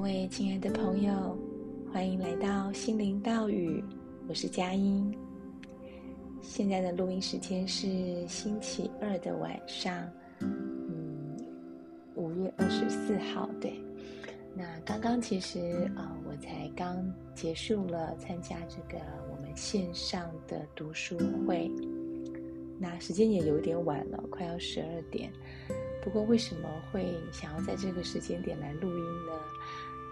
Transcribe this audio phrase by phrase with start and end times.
[0.00, 1.36] 各位亲爱的朋友，
[1.92, 3.84] 欢迎来到心灵道语，
[4.26, 5.14] 我是佳音。
[6.40, 10.10] 现在的录音时间是星期二的晚上，
[10.40, 11.36] 嗯，
[12.14, 13.46] 五月二十四号。
[13.60, 13.74] 对，
[14.56, 15.60] 那刚刚其实
[15.94, 17.04] 啊、我才刚
[17.34, 21.70] 结束了参加这个我们线上的读书会，
[22.78, 25.30] 那时间也有点晚了，快要十二点。
[26.02, 29.32] 不过为什么会想要在这个时间点来录音呢？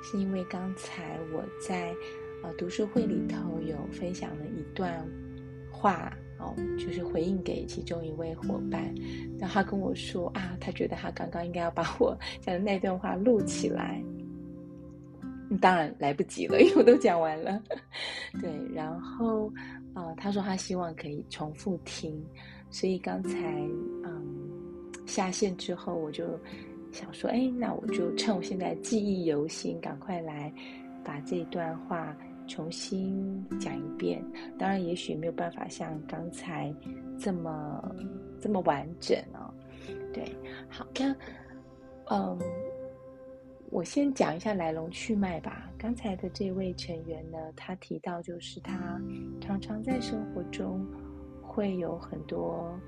[0.03, 1.95] 是因为刚才我在
[2.43, 5.07] 呃读书会里头有分享了一段
[5.71, 8.95] 话哦，就是回应给其中一位伙伴，
[9.39, 14.03] 然后他跟我说啊，他觉得他刚刚应该要把我讲的那段话录起来，
[15.61, 17.63] 当然来不及了，因为我都讲完了。
[18.41, 19.53] 对，然后
[19.95, 22.25] 呃，他说他希望可以重复听，
[22.71, 23.53] 所以刚才
[24.05, 24.37] 嗯。
[25.07, 26.39] 下线之后，我就
[26.91, 30.53] 想说，哎，那我就趁我现在记忆犹新，赶快来
[31.05, 34.25] 把这段话重新讲一遍。
[34.59, 36.75] 当然，也许没有办法像刚才
[37.19, 37.95] 这么
[38.41, 39.53] 这么完整哦。
[40.13, 40.35] 对，
[40.69, 41.15] 好，那
[42.11, 42.39] 嗯，
[43.71, 45.71] 我先讲一下来龙去脉吧。
[45.79, 49.01] 刚才的这位成员呢，他提到就是他
[49.41, 50.85] 常常在生活中
[51.43, 52.79] 会有很多。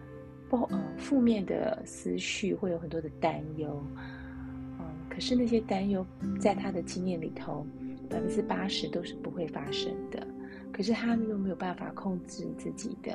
[0.50, 3.82] 不，嗯，负面的思绪会有很多的担忧，
[4.80, 6.04] 嗯，可是那些担忧
[6.40, 7.64] 在他的经验里头，
[8.10, 10.26] 百分之八十都是不会发生的。
[10.72, 13.12] 可是他又没有办法控制自己的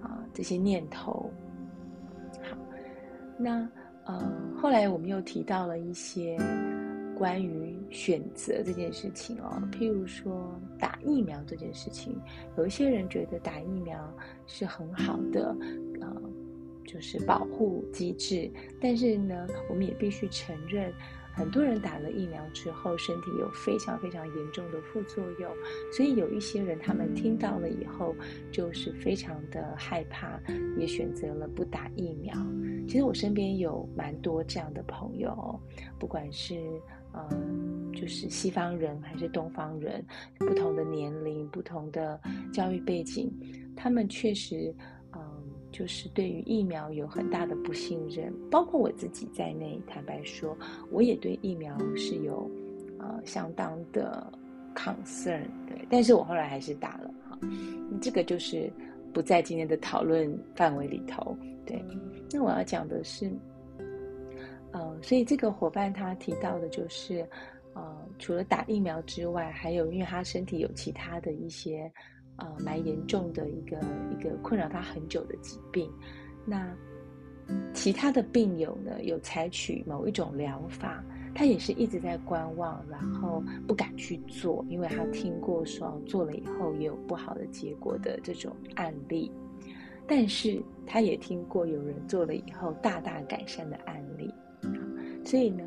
[0.00, 1.30] 啊这些念头。
[2.42, 2.56] 好，
[3.36, 3.68] 那
[4.04, 6.38] 呃，后来我们又提到了一些
[7.16, 12.20] 关于选择这件事情哦，譬如说打疫苗这件事情，
[12.58, 13.98] 有一些人觉得打疫苗
[14.46, 15.56] 是很好的，
[16.86, 20.92] 就是保护机制，但是呢，我们也必须承认，
[21.34, 25.50] 很多人打了疫苗之后，身体有非常非常严重的副作用，
[25.92, 28.14] 所以有一些人他们听到了以后，
[28.50, 30.40] 就是非常的害怕，
[30.78, 32.34] 也选择了不打疫苗。
[32.88, 35.60] 其实我身边有蛮多这样的朋友，
[35.98, 36.54] 不管是
[37.12, 40.04] 嗯，就是西方人还是东方人，
[40.38, 42.20] 不同的年龄、不同的
[42.52, 43.30] 教育背景，
[43.74, 44.72] 他们确实。
[45.76, 49.78] 就是对于疫苗有很大的不信任，包括我自己在内。
[49.86, 50.56] 坦白说，
[50.90, 52.50] 我也对疫苗是有
[52.98, 54.32] 呃相当的
[54.74, 55.86] concern，对。
[55.90, 57.38] 但是我后来还是打了哈。
[58.00, 58.72] 这个就是
[59.12, 61.84] 不在今天的讨论范围里头，对。
[62.30, 63.30] 那我要讲的是，
[64.72, 67.28] 呃，所以这个伙伴他提到的就是，
[67.74, 71.92] 呃，除了打疫苗之外，还有因为他身体有其他的一些。
[72.36, 73.78] 呃，蛮严重的一个
[74.10, 75.90] 一个困扰他很久的疾病，
[76.44, 76.74] 那
[77.72, 81.02] 其他的病友呢，有采取某一种疗法，
[81.34, 89.30] 他也是一直在观望，然后不敢去做，因为他听过说做了以后也有不好的结果的这种案例，
[90.06, 94.34] 但是他也听过有人做了以后大大改善的案例，
[95.24, 95.64] 所以呢。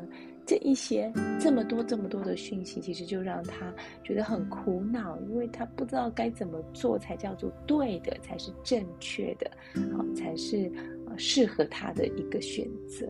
[0.50, 3.72] 这一些这么多这么多的讯息，其实就让他
[4.02, 9.48] 觉得很苦恼，因为他不知道该怎么做才叫做对的，才是正确的，
[9.96, 10.68] 好，才是
[11.16, 13.06] 适合他的一个选择。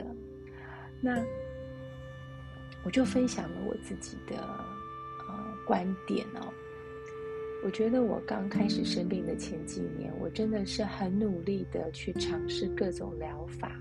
[1.00, 1.18] 那
[2.84, 6.52] 我就分享了我自己的呃观点哦。
[7.62, 13.78] 我觉得我刚开始生病的前几年，我真的是很努力的去尝试各种疗法，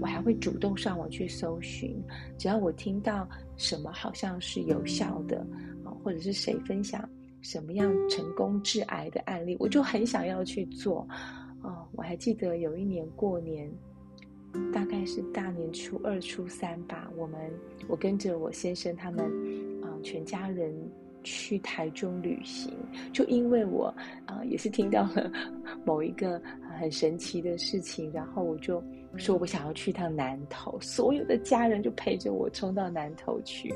[0.00, 2.00] 我还会主动上网去搜寻，
[2.36, 3.26] 只要我听到
[3.56, 5.38] 什么好像是有效的
[5.82, 7.08] 啊，或者是谁分享
[7.40, 11.06] 什么样成功治癌的案例，我就很想要去做。
[11.62, 13.70] 啊，我还记得有一年过年，
[14.72, 17.40] 大概是大年初二、初三吧，我们
[17.88, 19.24] 我跟着我先生他们
[19.82, 20.74] 啊，全家人。
[21.22, 22.72] 去台中旅行，
[23.12, 23.94] 就因为我
[24.26, 25.30] 啊、也是听到了
[25.84, 26.40] 某一个
[26.78, 28.82] 很神奇的事情，然后我就
[29.16, 33.72] 说我想要去趟南投，所有的家人就陪着我冲到南投去。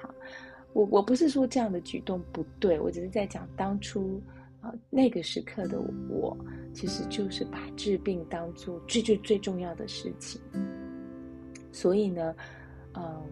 [0.00, 0.12] 好，
[0.72, 4.20] 我我不是说这样的举动不对，我只是在讲当初
[4.60, 6.36] 啊、那个时刻的我，
[6.74, 10.40] 其实就是把治病当做最最最重要的事情。
[11.70, 12.34] 所以呢，
[12.94, 13.22] 嗯、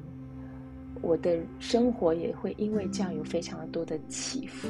[1.02, 4.68] 我的生活也会因为这样有非常多的起伏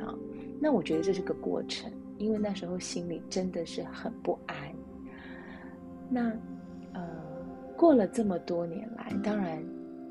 [0.00, 0.14] 啊，
[0.60, 4.56] 那我觉得这是个过程，因为那时候心里真的是很不安。
[6.08, 6.30] 那
[6.92, 7.08] 呃，
[7.76, 9.62] 过了这么多年来，当然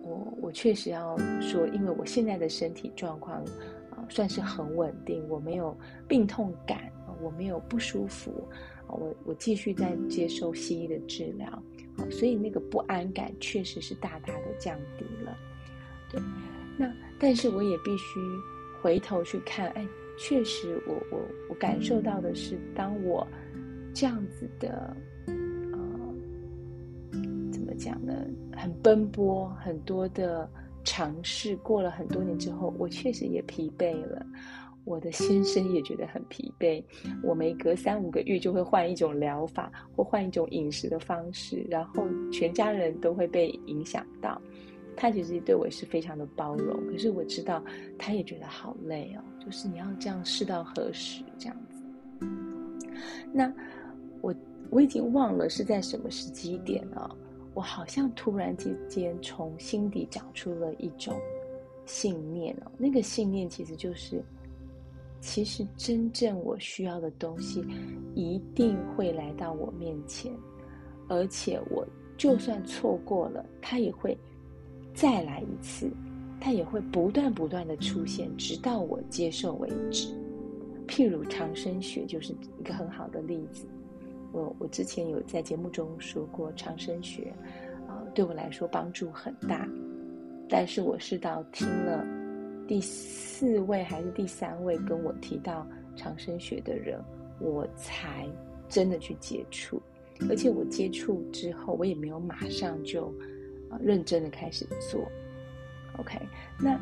[0.01, 3.43] 我我确实要说，因为我现在的身体状况
[3.91, 5.77] 啊算是很稳定，我没有
[6.07, 6.91] 病痛感，
[7.21, 8.31] 我没有不舒服，
[8.87, 11.61] 我我继续在接受西医的治疗，
[12.09, 15.37] 所以那个不安感确实是大大的降低了。
[16.11, 16.21] 对，
[16.77, 18.19] 那但是我也必须
[18.81, 19.87] 回头去看，哎，
[20.17, 23.27] 确实我，我我我感受到的是，当我
[23.93, 24.95] 这样子的，
[25.27, 25.79] 呃，
[27.51, 28.13] 怎么讲呢？
[28.55, 30.49] 很奔波，很多的
[30.83, 34.25] 尝试，过了很多年之后，我确实也疲惫了。
[34.89, 36.83] 我的先生也觉得很疲惫，
[37.21, 44.41] 我每隔三五个月就会换一种疗法或换一种饮食的方式，然后全家人都会被影响到。
[44.97, 47.63] 他其实对我是非常的包容，可是我知道
[47.99, 52.27] 他也觉得好累哦，就是你要这样试到何时这样子。
[53.31, 53.53] 那
[54.21, 54.33] 我
[54.71, 57.15] 我已经忘了是在什么时机点了，
[57.53, 61.15] 我好像突然之间从心底长出了一种
[61.85, 64.25] 信念哦，那个信念其实就是。
[65.21, 67.65] 其实，真正我需要的东西，
[68.15, 70.31] 一定会来到我面前，
[71.07, 71.85] 而且我
[72.17, 74.17] 就算错过了，它也会
[74.93, 75.91] 再来一次，
[76.39, 80.07] 它也会不断不断的出现，直到我接受为止。
[80.87, 83.67] 譬如长生学就是一个很好的例子。
[84.31, 87.33] 我我之前有在节目中说过，长生学
[87.87, 89.67] 啊，对我来说帮助很大，
[90.47, 92.18] 但是我是到听了。
[92.69, 97.03] 第四位还是第三位跟我提到长生学的人，
[97.39, 98.29] 我才
[98.67, 99.81] 真的去接触。
[100.29, 103.07] 而且我接触之后，我也没有马上就
[103.71, 105.01] 啊认真的开始做。
[105.97, 106.19] OK，
[106.59, 106.79] 那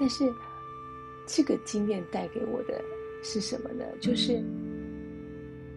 [0.00, 0.24] 但是
[1.26, 2.80] 这个经验带给我的
[3.22, 3.84] 是什么呢？
[4.00, 4.42] 就是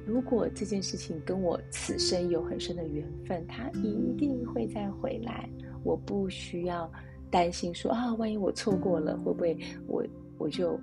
[0.06, 5.50] 如果这件事情跟我此生有很深的缘分，它一定会再回来。
[5.84, 6.90] 我不需要。
[7.30, 9.58] 担心说啊，万一我错过了，会不会
[9.88, 10.06] 我
[10.38, 10.80] 我就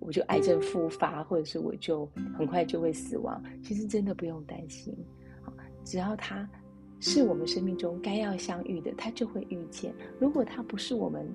[0.00, 3.42] 我就癌症复发，或者是我就很快就会死亡？
[3.62, 4.94] 其实真的不用担心，
[5.84, 6.48] 只要他
[7.00, 9.94] 是我们生命中该要相遇的，他就会遇见。
[10.18, 11.26] 如果他不是我们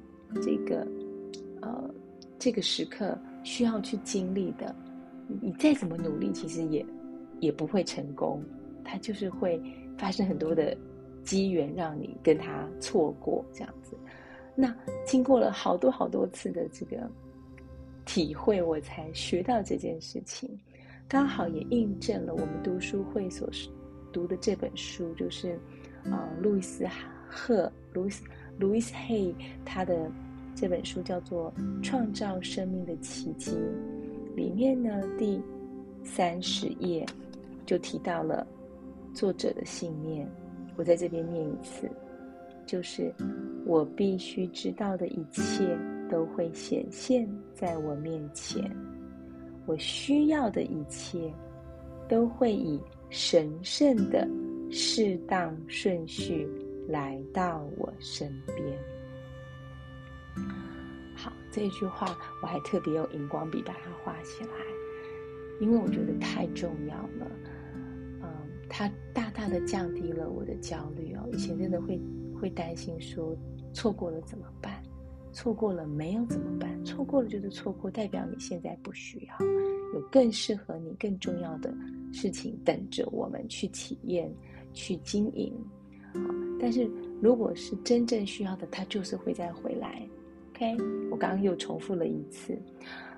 [0.42, 0.88] 这个
[1.62, 1.94] 呃
[2.38, 4.76] 这个时刻需要去经历的，
[5.42, 6.86] 你再怎么努力，其实也
[7.40, 8.44] 也不会成功。
[8.84, 9.62] 他就是会
[9.98, 10.76] 发生很多的
[11.24, 13.98] 机缘，让你跟他错过这样子。
[14.56, 17.10] 那经过了好多好多次的这个
[18.06, 20.50] 体会，我才学到这件事情，
[21.08, 23.50] 刚好也印证了我们读书会所
[24.12, 25.60] 读的这本书，就是
[26.06, 26.84] 啊，路易斯·
[27.28, 28.24] 赫，路易斯·
[28.60, 29.34] 路易斯·黑
[29.66, 30.12] 他的
[30.54, 31.52] 这本书叫做
[31.82, 33.52] 《创造生命的奇迹》，
[34.36, 35.42] 里面呢第
[36.04, 37.04] 三十页
[37.66, 38.46] 就提到了
[39.16, 40.30] 作者的信念，
[40.76, 41.90] 我在这边念一次。
[42.66, 43.14] 就是
[43.66, 45.78] 我必须知道的一切
[46.10, 48.70] 都会显现在我面前，
[49.66, 51.32] 我需要的一切
[52.08, 52.80] 都会以
[53.10, 54.28] 神圣的
[54.72, 56.48] 适当顺序
[56.88, 58.58] 来到我身边。
[61.16, 64.50] 好，这句话我还特别用荧光笔把它画起来，
[65.60, 67.32] 因为我觉得太重要了。
[68.22, 68.28] 嗯，
[68.68, 72.00] 它大大的降低了我的焦虑哦，以前真的会。
[72.44, 73.34] 会担心说
[73.72, 74.84] 错过了怎么办？
[75.32, 76.84] 错过了没有怎么办？
[76.84, 79.46] 错过了就是错过，代表你现在不需要，
[79.94, 81.74] 有更适合你、更重要的
[82.12, 84.30] 事情等着我们去体验、
[84.74, 85.54] 去经营。
[86.60, 86.86] 但是
[87.22, 90.06] 如果是真正需要的，它就是会再回来。
[90.50, 90.76] OK，
[91.10, 92.60] 我刚刚又重复了一次。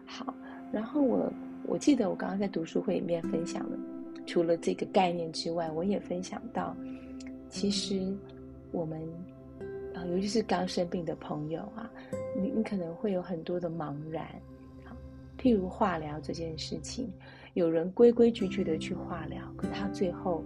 [0.06, 0.32] 好，
[0.72, 1.34] 然后我
[1.66, 3.80] 我记得我刚刚在读书会里面分享了，
[4.28, 6.78] 除了这个概念之外，我也分享到，
[7.50, 8.16] 其实。
[8.76, 9.02] 我们
[9.94, 11.90] 啊，尤其是刚生病的朋友啊，
[12.36, 14.28] 你你可能会有很多的茫然。
[15.38, 17.10] 譬如化疗这件事情，
[17.54, 20.44] 有人规规矩矩的去化疗，可他最后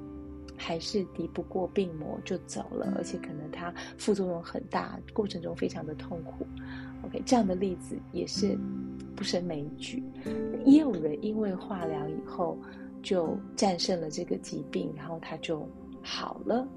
[0.58, 6.46] 还是敌不过病魔就走了，而且可能他副作用很大，过程中非常的痛苦。
[7.06, 8.58] OK，这样的例子也是
[9.16, 10.04] 不胜枚举。
[10.66, 12.58] 也有人因为化疗以后
[13.02, 15.66] 就战胜了这个疾病，然后他就
[16.02, 16.68] 好了。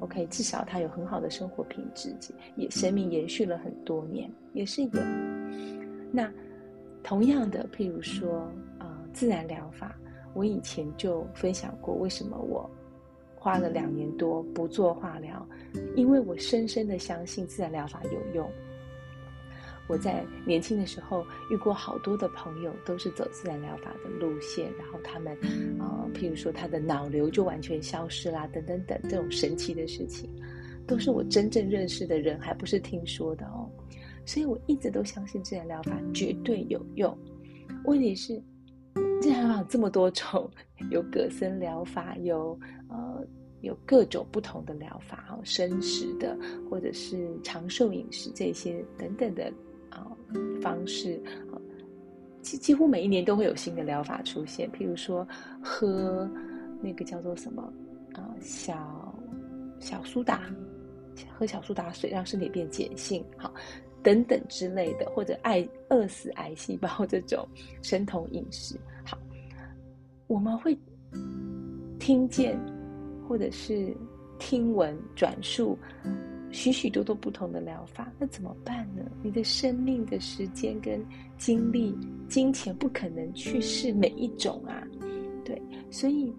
[0.00, 2.14] OK，至少他有很好的生活品质，
[2.56, 5.02] 也生命延续了很多年，也是有。
[6.12, 6.30] 那
[7.02, 9.96] 同样的，譬如说，呃，自然疗法，
[10.34, 12.68] 我以前就分享过，为什么我
[13.36, 15.46] 花了两年多不做化疗，
[15.94, 18.50] 因为我深深的相信自然疗法有用。
[19.88, 25.36] 我在年轻的时候遇过好多的朋友，都是走自然疗法的路线，然后他们，
[25.78, 30.28] 呃，譬如说他的脑瘤就完全消失啦，等等等，这种神奇的事情，
[30.86, 33.70] 都是我真正认识的人，还不是听说的哦。
[34.24, 37.16] 所以我一直都相信自然疗法绝对有用。
[37.84, 38.42] 问题是，
[39.22, 40.50] 自然疗法这么多种，
[40.90, 43.24] 有葛森疗法，有呃
[43.60, 46.36] 有各种不同的疗法，哈，生食的
[46.68, 49.52] 或者是长寿饮食这些等等的
[50.60, 51.20] 方式，
[52.42, 54.70] 几几乎每一年都会有新的疗法出现。
[54.72, 55.26] 譬如说，
[55.62, 56.30] 喝
[56.80, 57.62] 那个叫做什么
[58.14, 59.14] 啊，小
[59.80, 60.42] 小苏打，
[61.38, 63.52] 喝小苏打水让身体变碱性，好，
[64.02, 67.46] 等等之类的，或者爱饿死癌细胞这种
[67.82, 69.18] 生酮饮食，好，
[70.26, 70.78] 我们会
[71.98, 72.58] 听见。
[73.28, 73.92] 或者是
[74.38, 75.76] 听闻转述
[76.50, 79.02] 许许多多不同的疗法，那怎么办呢？
[79.22, 81.04] 你的生命的时间跟
[81.36, 81.96] 精力、
[82.28, 84.82] 金钱不可能去试每一种啊，
[85.44, 85.60] 对，
[85.90, 86.32] 所以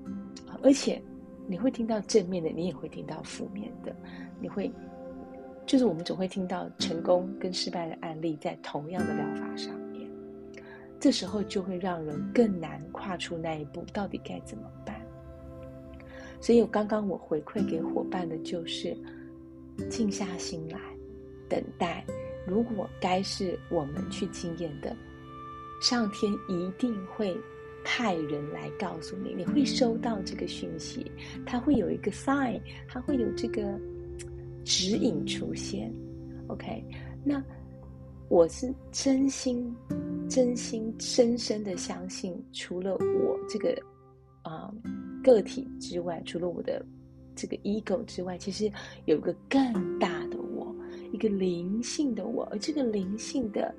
[0.63, 1.01] 而且
[1.47, 3.95] 你会听到正面的，你也会听到负面的，
[4.41, 4.71] 你会
[5.65, 10.09] 就是我们总会听到成功跟失败的案例在同样的疗法上面，
[10.99, 14.95] 这时候就会让人更难跨出那一步，到底该怎么办？
[16.39, 18.95] 所以，我刚刚我回馈给伙伴的就是
[19.89, 20.79] 静下心来，
[21.47, 22.05] 等待。
[22.45, 24.95] 如果该是我们去经验的，
[25.81, 27.37] 上天一定会
[27.83, 31.11] 派人来告诉你，你会收到这个讯息，
[31.45, 33.79] 它会有一个 sign，它会有这个
[34.63, 35.93] 指引出现。
[36.47, 36.83] OK，
[37.23, 37.43] 那
[38.29, 39.75] 我是真心、
[40.29, 43.75] 真心、深深的相信，除了我这个
[44.43, 44.71] 啊。
[45.23, 46.85] 个体之外，除了我的
[47.37, 48.69] 这个 ego 之外，其实
[49.05, 50.75] 有一个更大的我，
[51.13, 52.43] 一个灵性的我。
[52.51, 53.73] 而这个灵性的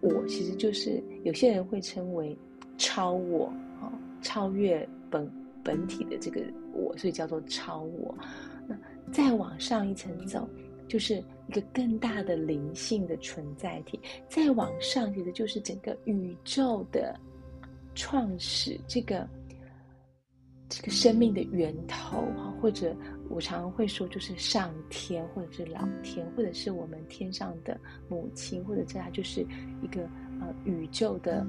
[0.00, 2.36] 我，其实就是有些人会称为
[2.76, 3.46] 超我
[3.80, 5.28] 啊，超越本
[5.64, 6.40] 本体的这个
[6.74, 8.14] 我，所以叫做超我。
[8.66, 8.78] 那
[9.10, 10.46] 再往上一层走，
[10.86, 13.98] 就是一个更大的灵性的存在体。
[14.28, 17.18] 再往上，其实就是整个宇宙的
[17.94, 19.26] 创始这个。
[20.68, 22.94] 这个生命的源头哈，或者
[23.30, 29.40] 我常常会说，就是上天，或者是老天，或者是我们天上的母亲，或者这它就是
[29.82, 30.02] 一个
[30.40, 31.46] 呃宇宙的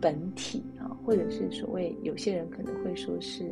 [0.00, 3.48] 本体啊，或者是所谓有些人可能会说是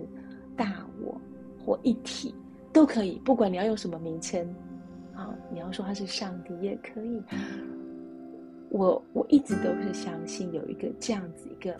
[0.56, 1.20] 大我
[1.64, 2.34] 或一体
[2.72, 4.44] 都可以，不管你要用什么名称
[5.14, 7.22] 啊，你要说它是上帝也可以。
[8.70, 11.76] 我我一直都是相信有一个这样子一个。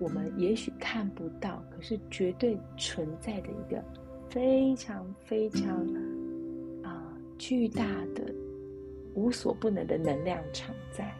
[0.00, 3.84] 我们也许看不到，可是绝对存在的一个
[4.30, 5.86] 非常非常
[6.82, 8.34] 啊、巨大的、
[9.14, 11.14] 无所不能的能量场在。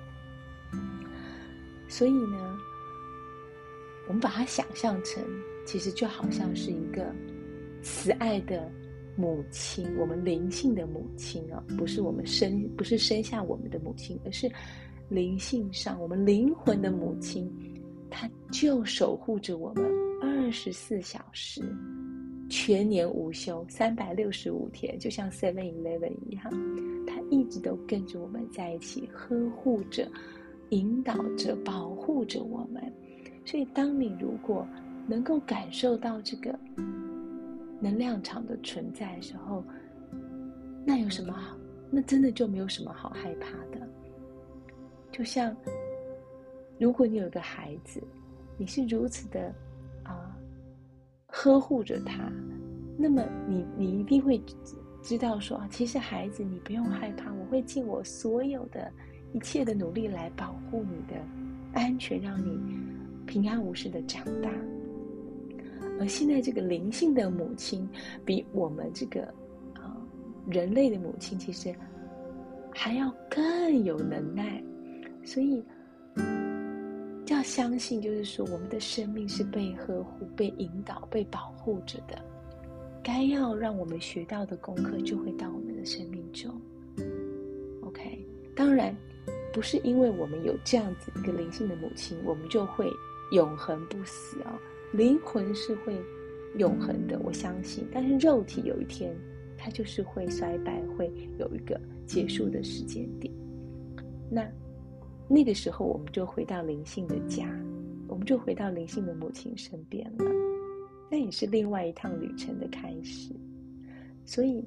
[1.88, 2.58] 所以呢，
[4.08, 5.22] 我们把它想象成，
[5.66, 7.14] 其实就好像是一个
[7.82, 8.70] 慈爱的
[9.16, 14.50] 母亲，我们灵性的母亲啊，不是我们生，不是生下我们的母亲，而是
[15.08, 17.52] 灵性上我们灵魂的母亲。
[18.10, 19.84] 他就守护着我们
[20.20, 21.62] 二十四小时，
[22.48, 26.44] 全年无休，三百六十五天，就像 Seven Eleven 一样，
[27.06, 30.10] 他一直都跟着我们在一起，呵护着、
[30.70, 32.92] 引导着、保护着我们。
[33.44, 34.66] 所以，当你如果
[35.06, 36.58] 能够感受到这个
[37.80, 39.64] 能量场的存在的时候，
[40.84, 41.56] 那有什么好？
[41.90, 43.88] 那真的就没有什么好害怕的。
[45.12, 45.56] 就像。
[46.80, 48.02] 如果你有个孩子，
[48.56, 49.54] 你是如此的
[50.02, 50.34] 啊
[51.26, 52.32] 呵护着他，
[52.96, 54.42] 那么你你一定会
[55.02, 58.90] 知道说，其实孩子你不用害怕，我会尽我所有的
[59.34, 61.20] 一切的努力来保护你的
[61.74, 62.58] 安全，让你
[63.26, 64.50] 平安无事的长大。
[66.00, 67.86] 而现在这个灵性的母亲，
[68.24, 69.22] 比我们这个
[69.74, 69.94] 啊
[70.48, 71.74] 人类的母亲，其实
[72.74, 74.64] 还要更有能耐，
[75.26, 75.62] 所以。
[77.40, 82.22] 要相信，就是说，我们的生命是被呵护、被引导、被保护着的。
[83.02, 86.54] 该要让我们学到的功课，就会到我们的生命中。
[87.80, 88.22] OK，
[88.54, 88.94] 当然，
[89.54, 92.86] 不是因为我们有这样子一个灵性的母亲，我们就会
[93.32, 94.52] 永恒不死、哦。
[94.92, 95.98] 灵魂是会
[96.58, 97.88] 永恒的，我相信。
[97.90, 99.16] 但是肉体有一天，
[99.56, 103.32] 它就是会衰败，会有一个结束的时间点。
[104.30, 104.46] 那。
[105.32, 107.48] 那个时候，我们就回到灵性的家，
[108.08, 110.24] 我们就回到灵性的母亲身边了。
[111.08, 113.32] 那也是另外一趟旅程的开始。
[114.24, 114.64] 所以，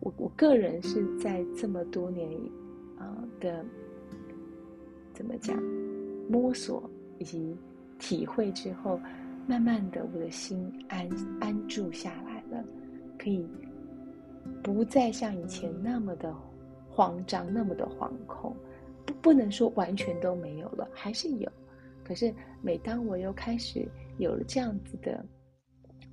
[0.00, 2.30] 我我个人是在这么多年
[2.98, 3.62] 啊、的
[5.12, 5.54] 怎么讲
[6.28, 7.54] 摸索以及
[7.98, 8.98] 体会之后，
[9.46, 11.06] 慢慢的我的心安
[11.40, 12.64] 安住下来了，
[13.18, 13.46] 可以
[14.62, 16.34] 不再像以前那么的
[16.88, 18.56] 慌张，那么的惶恐。
[19.22, 21.50] 不能说完全都没有了，还是有。
[22.04, 23.86] 可是每当我又开始
[24.18, 25.24] 有了这样子的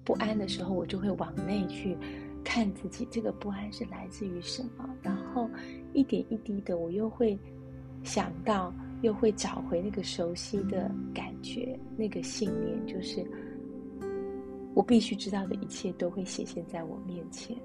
[0.03, 1.97] 不安的时候，我就会往内去
[2.43, 4.87] 看自己，这个不安是来自于什么？
[5.01, 5.49] 然后
[5.93, 7.37] 一点一滴的，我又会
[8.03, 13.25] 想到，又会找回那个熟悉的感觉，那个信念，就是
[14.73, 17.57] 我必须知道的一切都会显现在我面前，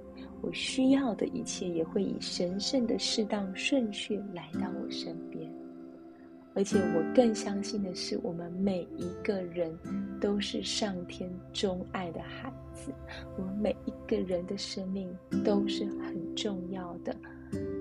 [0.42, 5.50] 我需要的一切也会以神圣的适当顺序来到我身边。
[6.54, 9.74] 而且我更相信的是，我们每一个人
[10.20, 12.92] 都是上天钟爱的孩子，
[13.38, 15.08] 我们每一个人的生命
[15.42, 17.16] 都是很重要的，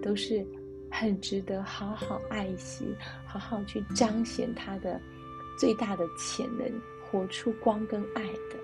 [0.01, 0.45] 都是
[0.89, 2.85] 很值得好好爱惜、
[3.25, 4.97] 好好去彰显他的
[5.59, 6.71] 最大的潜能，
[7.03, 8.55] 活出光跟爱的。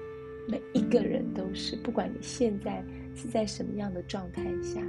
[0.48, 2.82] 每一个人都是，不管你现在
[3.18, 4.80] 是在什么样的状态下，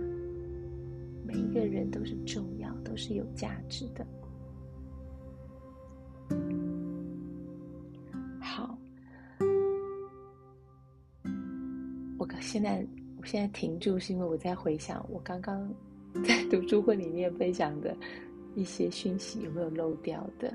[1.26, 4.06] 每一个人都是重要，都是有价值的。
[8.38, 8.78] 好，
[12.18, 15.66] 我现在，我现在停住，是因为我在回想我刚刚
[16.22, 17.96] 在读书会里面分享的
[18.54, 20.52] 一些讯息有没有漏掉的？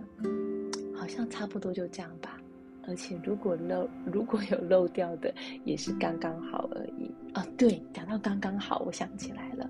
[0.96, 2.40] 好像差不多就这样吧。
[2.88, 5.34] 而且如果漏， 如果有漏掉的，
[5.66, 7.12] 也是刚刚好而已。
[7.34, 9.70] 啊，对，讲到刚刚好，我想起来了，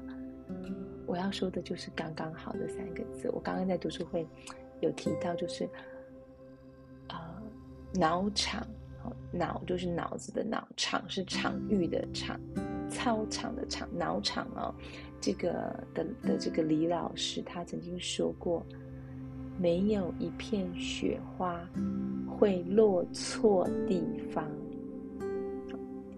[1.06, 3.30] 我要说的就是“刚刚好”的三个字。
[3.32, 4.28] 我刚刚在读书会
[4.82, 5.68] 有提到，就是
[7.08, 7.42] 啊，
[7.94, 8.66] 脑场。
[9.34, 12.40] 脑就是脑子的脑，场是场域的场，
[12.90, 14.74] 操场的场，脑场哦。
[15.20, 15.52] 这个
[15.94, 18.66] 的的这个李老师他曾经说过，
[19.58, 21.68] 没有一片雪花
[22.28, 24.50] 会落错地方，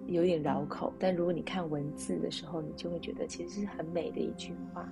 [0.08, 4.90] 有点绕口，但如果你看文字的时候，你就会觉得其实是很美的一句话。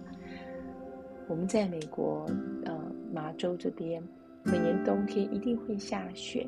[1.29, 2.25] 我们在美国
[2.65, 2.77] 呃
[3.13, 4.03] 麻州这边，
[4.43, 6.47] 每年冬天一定会下雪。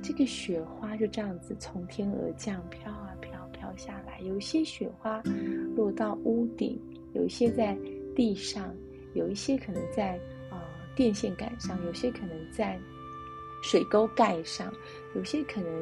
[0.00, 4.20] 这个雪花就这样子从天而降，飘啊飘，飘下来。
[4.20, 5.20] 有些雪花
[5.74, 6.80] 落到屋顶，
[7.14, 7.76] 有一些在
[8.14, 8.72] 地上，
[9.14, 10.20] 有一些可能在、
[10.94, 12.78] 电线杆上，有些可能在
[13.62, 14.72] 水沟盖上，
[15.14, 15.72] 有些可能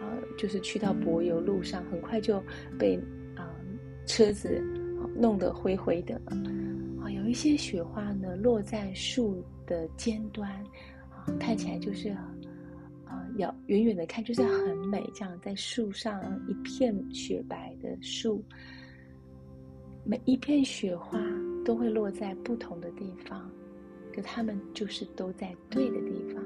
[0.00, 2.42] 啊、呃、就是去到柏油路上，很快就
[2.78, 2.96] 被
[3.36, 3.48] 啊、
[4.06, 4.62] 车子
[5.14, 6.20] 弄得灰灰的。
[7.02, 10.50] 啊，有一些雪花呢落在树的尖端，
[11.10, 12.28] 啊，看起来就是啊。
[13.38, 15.02] 要远远的看，就是很美。
[15.14, 18.44] 这样在树上一片雪白的树，
[20.04, 21.18] 每一片雪花
[21.64, 23.50] 都会落在不同的地方，
[24.14, 26.42] 可他们就是都在对的地方。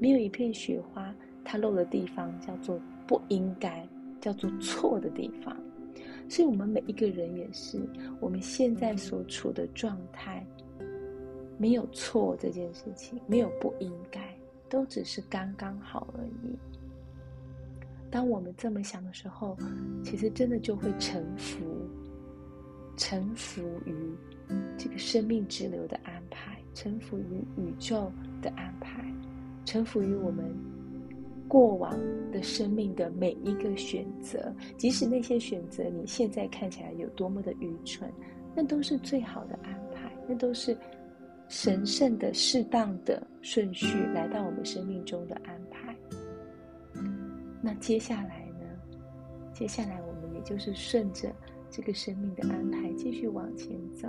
[0.00, 3.86] 没有一片雪花，它落的地方叫做不应该，
[4.20, 5.56] 叫做错的地方。
[6.28, 7.80] 所以，我们每一个人也是，
[8.20, 10.46] 我们现在所处的状态，
[11.56, 14.36] 没有错这件事情，没有不应该。
[14.68, 16.58] 都只是刚刚好而已。
[18.10, 19.56] 当我们这么想的时候，
[20.02, 21.64] 其实真的就会臣服，
[22.96, 23.94] 臣服于
[24.76, 26.15] 这个生命之流的安排，
[26.76, 28.12] 臣服于宇宙
[28.42, 29.02] 的安排，
[29.64, 30.44] 臣服于我们
[31.48, 31.98] 过往
[32.30, 38.12] 的生命的每一个选择，即使那些选择你现在看起来有多么的愚蠢，
[38.54, 40.76] 那都是最好的安排，那都是。
[41.48, 45.96] 神圣的、适当的顺序来到我们生命中的安排。
[47.62, 48.66] 那接下来呢？
[49.54, 51.32] 接下来我们也就是顺着
[51.70, 54.08] 这个生命的安排继续往前走，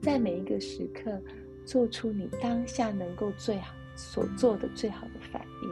[0.00, 1.20] 在每一个时刻
[1.66, 5.70] 做出你当下能够最好所做的最好的反应，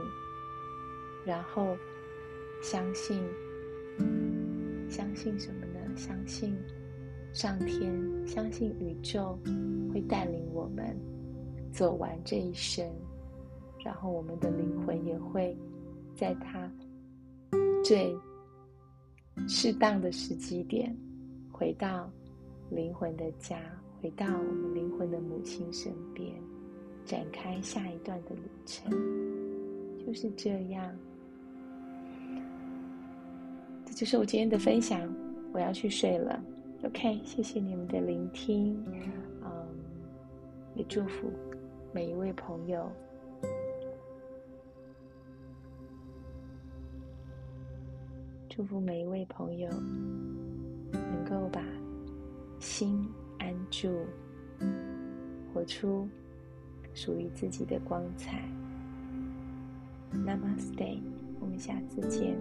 [1.24, 1.74] 然后
[2.60, 3.22] 相信，
[4.90, 5.96] 相信什么呢？
[5.96, 6.54] 相信。
[7.32, 7.92] 上天
[8.24, 9.36] 相信宇宙
[9.92, 10.96] 会带领我们
[11.72, 12.88] 走完这一生，
[13.84, 15.58] 然后我们的灵魂也会
[16.14, 16.70] 在它
[17.84, 18.16] 最
[19.48, 20.96] 适当的时机点
[21.50, 22.08] 回到
[22.70, 23.58] 灵魂的家，
[24.04, 26.30] 回到我们灵魂的母亲身边，
[27.06, 28.92] 展开下一段的旅程。
[30.06, 30.94] 就是这样，
[33.86, 35.00] 这就是我今天的分享。
[35.54, 36.38] 我要去睡了。
[36.84, 38.76] OK，谢谢你们的聆听，
[39.42, 39.68] 嗯，
[40.74, 41.32] 也祝福
[41.90, 42.86] 每一位朋友，
[48.50, 49.70] 祝福每一位朋友
[50.92, 51.64] 能够把
[52.58, 53.08] 心
[53.44, 54.06] 安住，
[55.52, 56.08] 活出
[56.94, 58.42] 属于自己的光彩。
[60.10, 60.98] Namaste，
[61.40, 62.34] 我们下次见。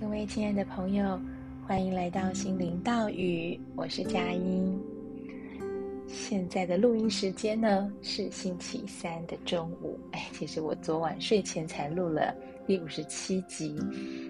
[0.00, 1.20] 各位亲爱的朋友，
[1.66, 4.81] 欢迎来到心灵道语，我是佳音。
[6.32, 10.00] 现在的录音时间呢是星期三的中午。
[10.12, 12.34] 哎，其实我昨晚睡前才录了
[12.66, 13.78] 第五十七集，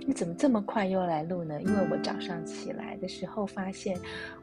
[0.05, 1.63] 你怎么这么快又来录呢？
[1.63, 3.97] 因为我早上起来的时候发现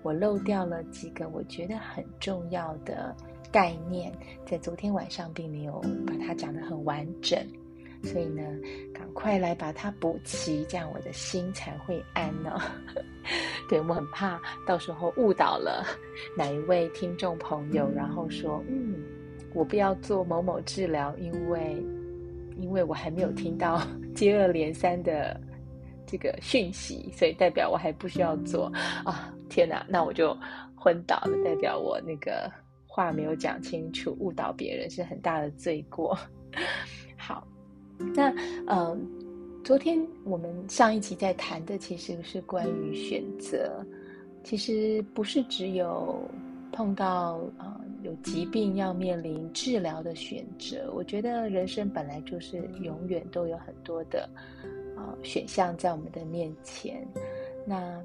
[0.04, 3.14] 我漏掉了几个我觉得很重要的
[3.52, 4.10] 概念，
[4.46, 7.46] 在昨天晚上并没有把它讲得很完整。
[8.04, 8.42] 所以呢，
[8.94, 12.60] 赶快来把它补齐，这样我的心才会安呢。
[13.68, 15.86] 对，我很怕到时候误导了
[16.36, 18.96] 哪一位听众朋友，然后说，嗯，
[19.54, 21.84] 我不要做某某治疗，因为
[22.58, 23.82] 因为我还没有听到
[24.16, 25.40] 接二连三的
[26.08, 28.72] 这个讯息，所以代表我还不需要做
[29.06, 29.32] 啊！
[29.50, 30.36] 天哪，那我就
[30.76, 32.52] 昏倒了，代表我那个
[32.88, 36.18] 话没有讲清楚，误导别人是很大的罪过。
[37.16, 37.46] 好。
[38.16, 38.34] 那
[38.66, 38.98] 呃，
[39.64, 43.86] 昨天我们上一集在谈的其实是关于选择，
[44.44, 46.22] 其实不是只有
[46.72, 50.92] 碰到啊、有疾病要面临治疗的选择。
[50.94, 54.30] 我觉得人生本来就是永远都有很多的
[54.96, 57.06] 啊、选项在我们的面前。
[57.66, 58.02] 那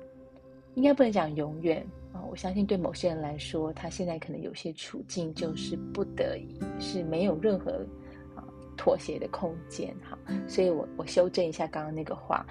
[0.74, 7.84] 应该不能讲永远啊、我相信对某些人来说，他现在可能有些处境就是不得已，是没有任何。
[8.76, 12.44] 妥协的空间，哈，所以我我修正一下刚刚那个话，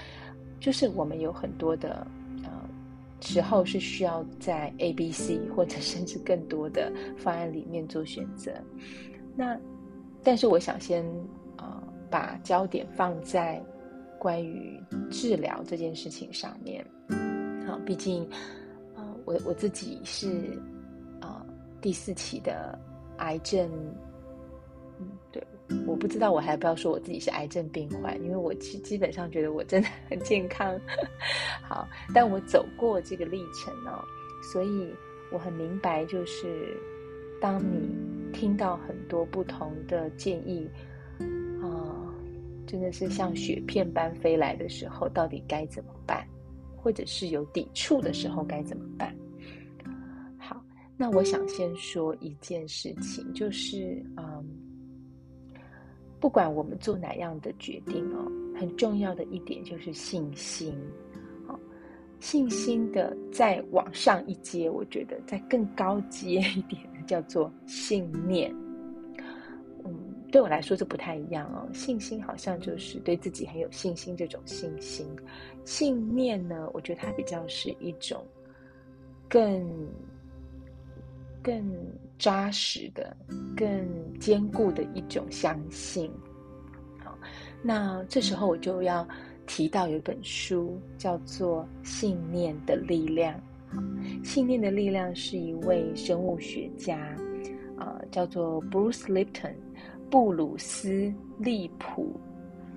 [0.60, 2.06] 就是我们有很多的
[2.44, 2.50] 呃
[3.22, 8.52] 时候是需要在 A、B、C 或者甚至更多的方案里面做选择。
[9.36, 9.58] 那
[10.24, 11.06] 但是我想先
[11.58, 13.62] 呃把焦点放在
[14.20, 16.86] 关于治疗这件事情上面，
[17.68, 18.26] 好，毕竟、
[18.96, 20.58] 呃、我我自己是
[21.20, 22.78] 啊、呃、第四期的
[23.18, 23.70] 癌症，
[25.86, 30.80] 我不知道我还不要说我自己是癌症病患，因为我基基本上觉得我真的很健康。
[31.62, 34.04] 好，但我走过这个历程哦，
[34.52, 34.94] 所以
[35.32, 36.78] 我很明白，就是
[37.42, 37.96] 当你
[38.32, 40.70] 听到很多不同的建议
[41.62, 42.14] 啊、
[42.66, 46.28] 真的是像雪片般飞来的时候，到底该怎么办？
[46.76, 49.16] 或者是有抵触的时候该怎么办？
[50.38, 50.62] 好，
[50.98, 54.62] 那我想先说一件事情，就是嗯。
[56.24, 60.74] 不管我们做哪样的决定哦，很重要的一点就是信心。
[62.22, 68.50] 信心的再往上一阶，我觉得再更高阶一点叫做信念。
[69.84, 69.94] 嗯，
[70.32, 71.68] 对我来说这不太一样哦。
[71.74, 75.06] 信心好像就是对自己很有信心这种信心，
[75.66, 78.26] 信念呢，我觉得它比较是一种
[79.28, 79.70] 更。
[81.43, 81.62] 更
[82.17, 83.15] 扎实的、
[83.58, 83.67] 更
[84.17, 86.10] 坚固的一种相信。
[87.03, 87.17] 好，
[87.62, 89.06] 那这时候我就要
[89.45, 93.38] 提到有一本书，叫做《信念的力量》。
[94.25, 96.97] 《信念的力量》是一位生物学家，
[97.77, 99.56] 啊、叫做 Bruce Lipton，
[100.10, 102.17] 布鲁斯利普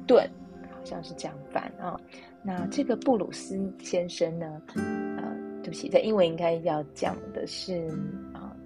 [0.09, 0.29] 顿，
[0.72, 1.96] 好像是这样翻啊。
[2.42, 7.88] 那这个布鲁斯先生呢，呃，对不起，在英文应该要讲的是。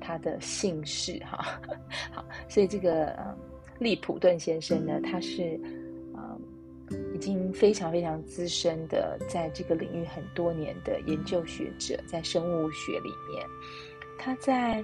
[0.00, 1.60] 他的姓氏哈，
[2.10, 3.36] 好，所以这个呃，
[3.78, 5.60] 利普顿先生呢，他是
[6.14, 6.40] 呃，
[7.14, 13.46] 已经非常非常资深的，在这个领域很多年的研究学者，在生物学里面，
[14.18, 14.82] 他在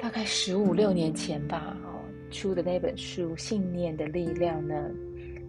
[0.00, 4.90] 大概十五六年前吧，哦，出的那本书《信念的力量》呢，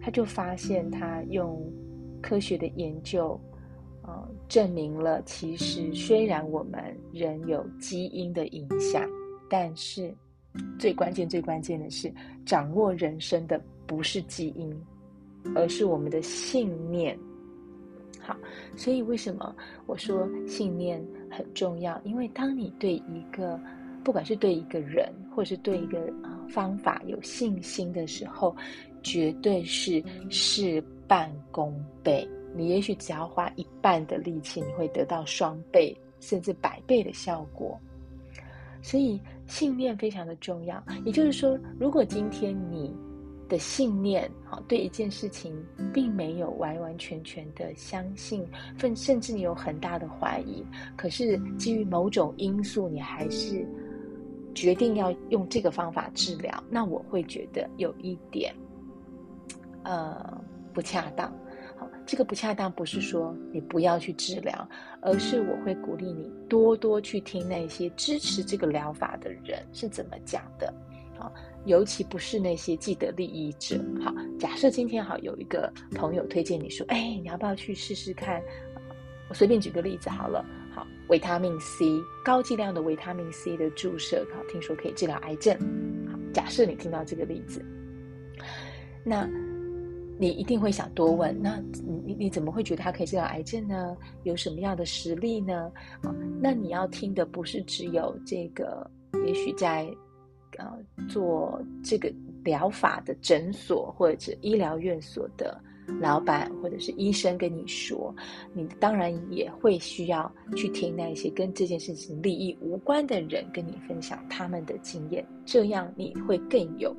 [0.00, 1.62] 他就发现他用
[2.20, 3.40] 科学的研究。
[4.08, 9.06] 呃，证明了其实虽然我们人有基因的影响，
[9.50, 10.14] 但是
[10.78, 12.10] 最关键、最关键的是，
[12.46, 14.74] 掌握人生的不是基因，
[15.54, 17.18] 而是我们的信念。
[18.18, 18.34] 好，
[18.76, 22.00] 所以为什么我说信念很重要？
[22.02, 23.60] 因为当你对一个，
[24.02, 28.56] 不管是对一个人，或是对一个啊方法有信心的时候，
[29.02, 32.26] 绝对是事半功倍。
[32.54, 37.78] 你也许只要花一半的力气，你会得到双倍甚至百倍的效果。
[38.80, 40.82] 所以信念非常的重要。
[41.04, 42.94] 也就是说，如果今天你
[43.48, 45.56] 的信念好，对一件事情
[45.92, 48.46] 并没有完完全全的相信，
[48.78, 50.64] 甚甚至你有很大的怀疑，
[50.96, 53.66] 可是基于某种因素，你还是
[54.54, 58.54] 决定要用这个方法治疗，那我会觉得有一点
[59.82, 60.40] 呃
[60.72, 61.32] 不恰当。
[62.08, 64.66] 这个不恰当，不是说你不要去治疗，
[65.02, 70.72] 而是我会鼓励你多多去听那些支持这个疗法的人是怎么讲的，
[71.18, 71.30] 啊，
[71.66, 73.78] 尤其不是那些既得利益者。
[74.02, 78.40] 好，假设今天好有一个朋友推荐你说，哎，你要不要去试试看
[79.28, 80.42] 我随便举个例子好了，
[80.74, 81.84] 好，维他命 C
[82.24, 85.54] 高剂量的维他命 C 的注射，好，听说可以治疗癌症。
[86.10, 87.62] 好，假设你听到这个例子，
[89.04, 89.28] 那
[90.18, 93.96] 你一定会想多问，那你你你怎么会觉得它可以治疗癌症呢？
[94.24, 95.70] 有什么样的实例呢？
[96.02, 98.90] 啊，那你要听的不是只有这个，
[99.26, 99.88] 也许在
[100.58, 100.66] 呃
[101.08, 102.12] 做这个
[102.44, 105.58] 疗法的诊所或者医疗院所的。
[106.02, 108.14] 老板或者是医生跟你说，
[108.52, 116.94] 你当然也会需要去听那些跟这件事情利益无关的人跟你分享他们的经验，这样你会更有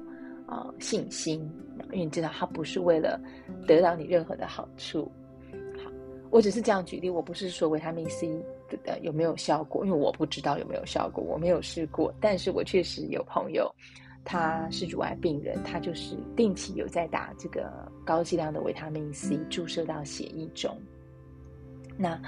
[0.47, 1.47] 啊、信心，
[1.91, 3.19] 因为你知道他不是为了
[3.67, 5.12] 得到你任何的好处。
[5.84, 5.91] 好，
[6.30, 8.30] 我只是这样举例，我不是说维他命 C
[8.84, 13.69] 的有没有效果，因为我不知道有没有效果，我没有试过，但是我确实有朋友。
[14.25, 17.71] 他是乳癌病人，他就是定期有在打这个
[18.06, 20.78] 高剂量的维他命 C 注射到血液中。
[21.97, 22.21] 那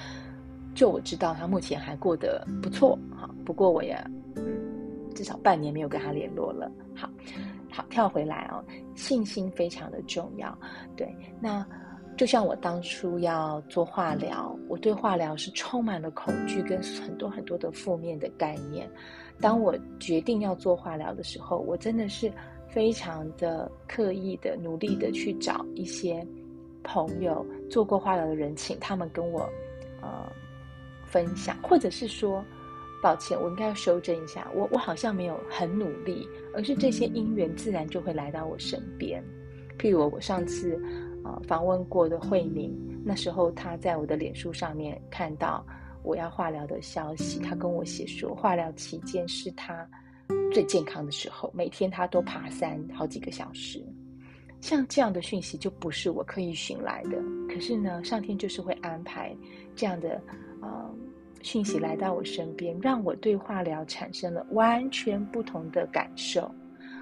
[0.73, 3.95] 就我知道，他目前还过得不错，好，不过我也，
[5.13, 6.71] 至少半年没有跟他联络了。
[6.95, 7.09] 好，
[7.71, 8.63] 好，跳回来哦，
[8.95, 10.57] 信心非常的重要。
[10.95, 11.65] 对，那
[12.17, 18.89] 就像我当初要做化疗，我对化疗是充满了恐惧跟很多很多的负面的概念。
[19.39, 22.31] 当我决定要做化疗的时候，我真的是
[22.69, 26.25] 非常的刻意的、努力的去找一些
[26.83, 29.49] 朋友做过化疗的人，请他们跟我
[30.01, 30.31] 呃
[31.05, 32.43] 分享，或者是说，
[33.01, 39.23] 抱歉，我应该要修正一下，我我好像没有很努力，而是这些因缘自然就会来到我身边。
[39.77, 40.79] 譬如我上次
[41.23, 45.65] 呃访问过的慧明，那时候他在我的脸书上面看到。
[46.03, 49.87] 我要化疗的消息，他跟我写说，化疗期间是他
[50.51, 53.79] 最健康的时候，每天他都爬山好几个小时。
[54.61, 59.31] 像这样的讯息就不是我刻意寻来的，可是呢，上天就是会安排
[59.75, 60.19] 这样的
[60.59, 60.91] 呃
[61.43, 66.49] 讯息来到我身边，让我对化疗产生了完全不同的感受。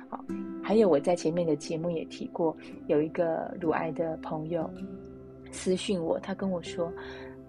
[0.09, 0.23] 好，
[0.63, 2.55] 还有我在前面的节目也提过，
[2.87, 4.69] 有一个乳癌的朋友
[5.51, 6.91] 私讯我，他跟我说。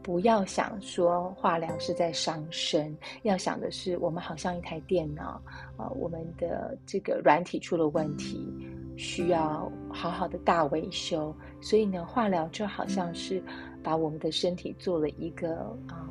[0.02, 5.40] 不要想说化疗是在伤身，要想的是我们好像一台电脑
[5.76, 8.50] 啊、我们的这个软体出了问题，
[8.96, 11.36] 需要好好的大维修。
[11.60, 13.42] 所以呢，化疗就好像是
[13.82, 16.08] 把我们的身体做了一个啊、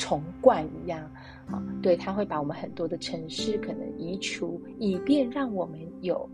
[0.00, 0.98] 重灌一样
[1.46, 6.26] 啊、对，它会把我们很多的城市可能移除，以便让我们有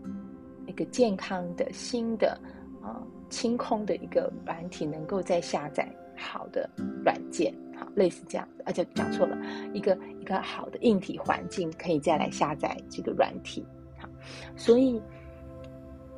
[0.67, 2.39] 一个健康的新的
[2.81, 5.91] 啊、清空的一个软体能够再下载。
[6.19, 6.67] 好的
[7.05, 9.37] 软件，好，类似这样子，而且讲错了，
[9.71, 13.63] 一个一个好的硬体环境可以再来下载这个软体，
[13.99, 14.09] 好，
[14.55, 14.99] 所以，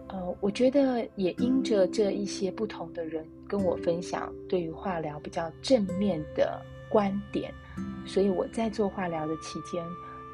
[0.07, 7.53] 呃，我觉得也因着这一些不同的人跟我分享对于化疗比较正面的观点，
[8.05, 9.85] 所以我在做化疗的期间，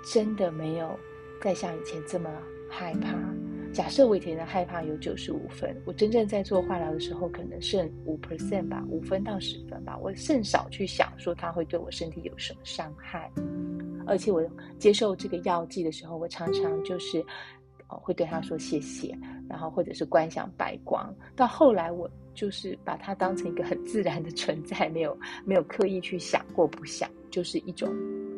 [0.04, 0.98] 真的没有
[1.42, 2.30] 再像以前这么
[2.70, 3.14] 害怕。
[3.74, 9.98] 假设我以前的害怕有九十五分，我真正在做化疗的时候，可能剩五 percent 吧，五分到十分吧。
[10.02, 13.30] 我甚少去想说它会对我身体有什么伤害，
[14.08, 14.42] 而且我
[14.80, 17.22] 接受这个药剂的时候，我常常就是，
[17.88, 19.18] 哦，会对他说谢谢，
[19.48, 21.14] 然后或者是观想白光。
[21.36, 27.90] 到后来，我就是把它当成一个很自然的存在，没有没有刻意去想过不想，就是一种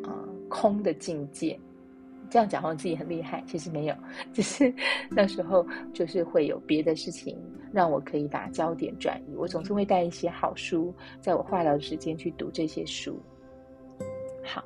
[0.04, 0.12] 呃
[0.48, 1.58] 空的境界。
[2.30, 3.94] 这样讲好像自己很厉害，其实没有，
[4.34, 4.70] 只是
[5.08, 7.34] 那时候就是会有别的事情
[7.72, 9.34] 让我可以把焦点转移。
[9.34, 13.18] 我总是会带一些好书，在我化疗的时间去读这些书。
[14.44, 14.62] 好，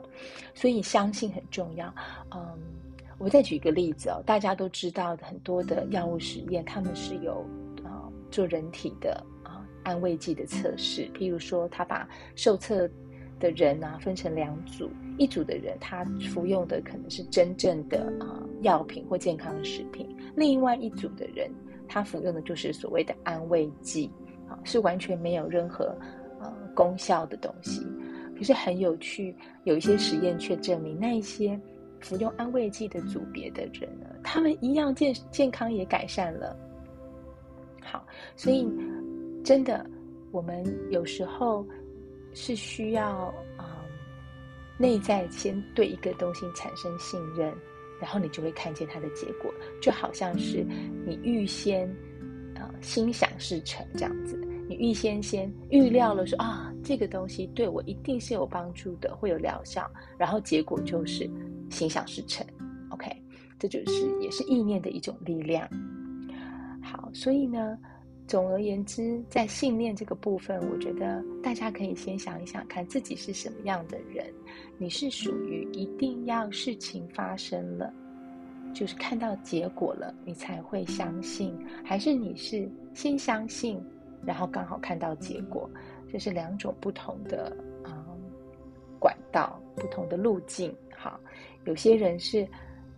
[0.55, 1.87] 所以相信很重要。
[2.35, 2.59] 嗯，
[3.23, 7.47] 我再举一个例子哦，大家都知道很多的药物实验，他们是有
[7.85, 12.89] 啊、做人体的啊安慰剂的测试，譬如说他把受测。
[13.41, 21.51] 的人啊，分成两组，一组的人他服用的可能是真正的啊、药品或健康食品，另外一组的人
[21.89, 24.09] 他服用的就是所谓的安慰剂，
[24.49, 25.87] 啊，是完全没有任何
[26.41, 27.85] 呃功效的东西。
[28.37, 31.61] 可是很有趣，有一些实验却证明，那一些
[32.03, 36.55] 服用安慰剂的组别的人呢，他们一样健健康也改善了。
[37.81, 38.05] 好，
[38.37, 38.69] 所以
[39.43, 39.87] 真的，
[40.31, 41.67] 我们有时候。
[42.35, 43.67] 是需要嗯，
[44.79, 47.55] 内在先对一个东西产生信任，
[48.01, 50.65] 然后你就会看见它的结果，就好像是
[51.05, 51.87] 你预先
[52.55, 54.35] 呃心想事成这样子，
[54.67, 59.87] 你预先先预料了说啊，这个东西对我一定是有帮助的，会有疗效，
[60.17, 61.29] 然后结果就是
[61.73, 62.47] 心想事成。
[62.91, 63.11] OK，
[63.59, 65.69] 这就是也是意念的一种力量。
[66.81, 67.77] 好，所以呢。
[68.29, 74.33] 总而言之，在信念这个部分，我觉得大家可以先想一想，看自己是什么样的人。
[74.79, 77.93] 你是属于一定要事情发生了，
[78.73, 81.55] 就是看到结果了，你才会相信，
[81.85, 83.79] 还是你是先相信，
[84.25, 85.69] 然后刚好看到结果？
[86.11, 88.07] 这是两种不同的啊、
[88.99, 90.75] 管道，不同的路径。
[91.03, 91.19] 好，
[91.65, 92.47] 有些人是。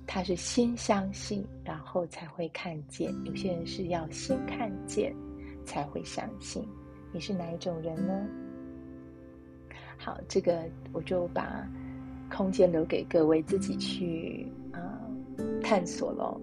[0.06, 5.16] 他是先相信，然后才会看见；有些人是要先看见，
[5.64, 6.62] 才会相信。
[7.10, 8.26] 你是哪一种人呢？
[9.96, 10.62] 好，这个
[10.92, 11.66] 我就把
[12.30, 15.00] 空间留给各位自己去啊、
[15.62, 16.38] 探索喽。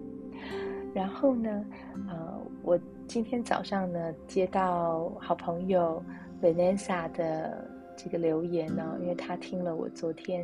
[0.95, 1.63] 然后呢，
[2.09, 6.03] 呃，我今天早上呢接到好朋友
[6.41, 10.43] Vanessa 的这个留言呢，因为他听了我昨天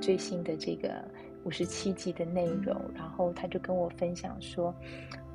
[0.00, 0.88] 最新的这个。
[1.44, 4.74] 五十七集的内容，然后他就跟我分享说，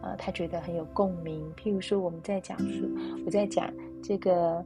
[0.02, 1.42] 呃，他觉得很有共鸣。
[1.56, 2.88] 譬如说，我们在讲述，
[3.26, 3.74] 我在讲
[4.04, 4.64] 这个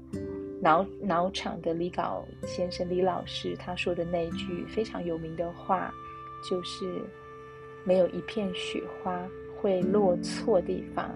[0.60, 5.94] 脑脑场的李稿先生李老师他说的那一句非常有名的话，
[6.50, 7.02] 就是
[7.86, 11.14] 没有一片雪花会落错地方，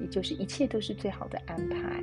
[0.00, 2.02] 也就是一切都是最好的安排。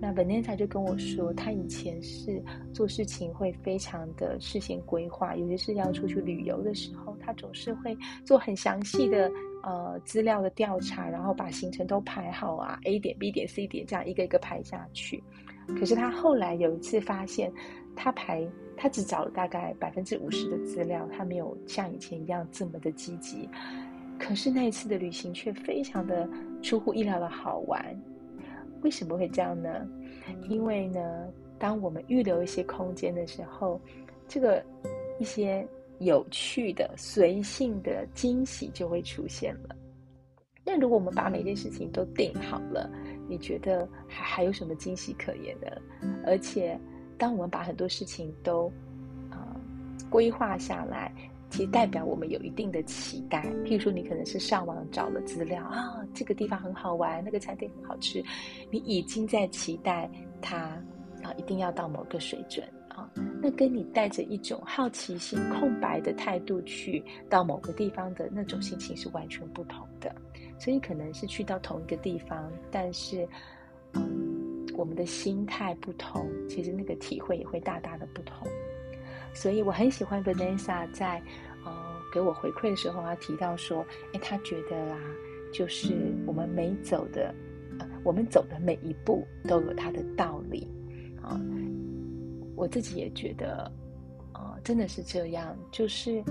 [0.00, 9.30] 那 Vanessa 就跟我说，他以前是做事情会非常的事先规划，有些是要出去旅游的时候，他总是会做很详细的
[9.62, 15.22] 呃资料的调查，然后把行程都排好啊，A 点、B 点、C 点这样一个一个排下去。
[15.78, 17.52] 可是他后来有一次发现，
[17.96, 18.46] 他排
[18.76, 23.48] 他只找了大概百分之五十的资料，他没有像以前一样这么的积极。
[24.18, 26.28] 可是那一次的旅行却非常的
[26.62, 27.84] 出乎意料的好玩。
[28.82, 29.86] 为什么会这样呢？
[30.48, 31.26] 因为呢，
[31.58, 33.80] 当我们预留一些空间的时候，
[34.28, 34.64] 这个
[35.18, 35.66] 一些
[35.98, 39.74] 有趣的、随性的惊喜就会出现了。
[40.64, 42.90] 那如果我们把每件事情都定好了，
[43.28, 45.66] 你觉得还还有什么惊喜可言呢？
[46.26, 46.78] 而且，
[47.16, 48.70] 当我们把很多事情都
[49.30, 49.56] 啊、
[50.10, 51.12] 规划下来。
[51.56, 58.22] 其实代表我们有一定的期待，譬如说你可能是上网找了资料啊，这个地方很好玩，那个餐厅很好吃，
[58.70, 60.06] 你已经在期待
[60.42, 60.58] 它
[61.22, 63.10] 啊，一定要到某个水准啊。
[63.40, 70.14] 那跟你带着一种好奇心、空白的态度去到某个地方的那种心情是完全不同的。
[70.58, 73.26] 所以可能是去到同一个地方，但是
[73.94, 78.46] 嗯，我们的心态不同，其实那个体会也会大大的不同。
[79.36, 81.22] 所以我很喜欢 Vanessa 在，
[81.64, 81.72] 呃，
[82.12, 84.98] 给我回馈的时候，他提到说，哎，他觉得啦，
[85.52, 85.94] 就是
[86.26, 87.32] 我们每走的，
[87.78, 90.66] 呃，我们走的每一步都有它的道理，
[91.22, 91.38] 啊，
[92.56, 93.70] 我自己也觉得。
[94.66, 96.24] 真的是这样，就是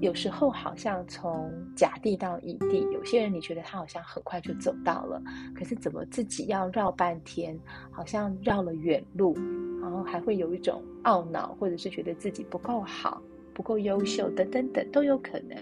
[0.00, 5.20] 有时候好像从甲地到乙地，有些人你觉得他好像很快就走到了，
[5.56, 7.58] 可是怎么自己要绕半天，
[7.90, 9.34] 好像绕了远路，
[9.82, 13.20] 然后还会有一种懊恼，或者是觉得自己不够好、
[13.52, 15.58] 不够优秀等等等都有可能。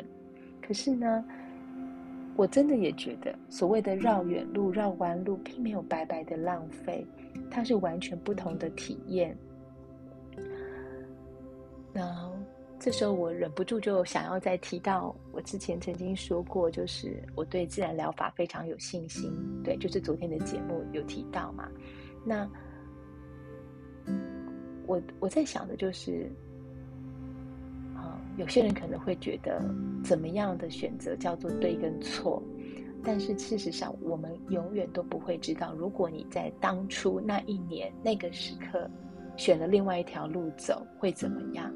[0.60, 1.24] 可是呢，
[2.36, 7.06] 我真的也觉得所谓的绕远路、绕弯路，并没有白白的浪费，
[7.50, 9.34] 它是完全不同的体验。
[11.92, 12.30] 那
[12.78, 19.32] 这时候我忍不住就想要再提到，我之前曾经说过，就是我对自然疗法非常有信心。
[19.64, 21.68] 对，就是昨天的节目有提到嘛。
[22.24, 22.48] 那
[24.86, 26.30] 我我在想的就是，
[27.96, 29.60] 啊，有些人可能会觉得
[30.04, 32.40] 怎么样的选择叫做对跟错，
[33.02, 38.88] 但是事实上我们永远都不会知道，如果你在当初那一年那个时刻
[39.38, 41.72] 选了另外一条路走，会怎么样？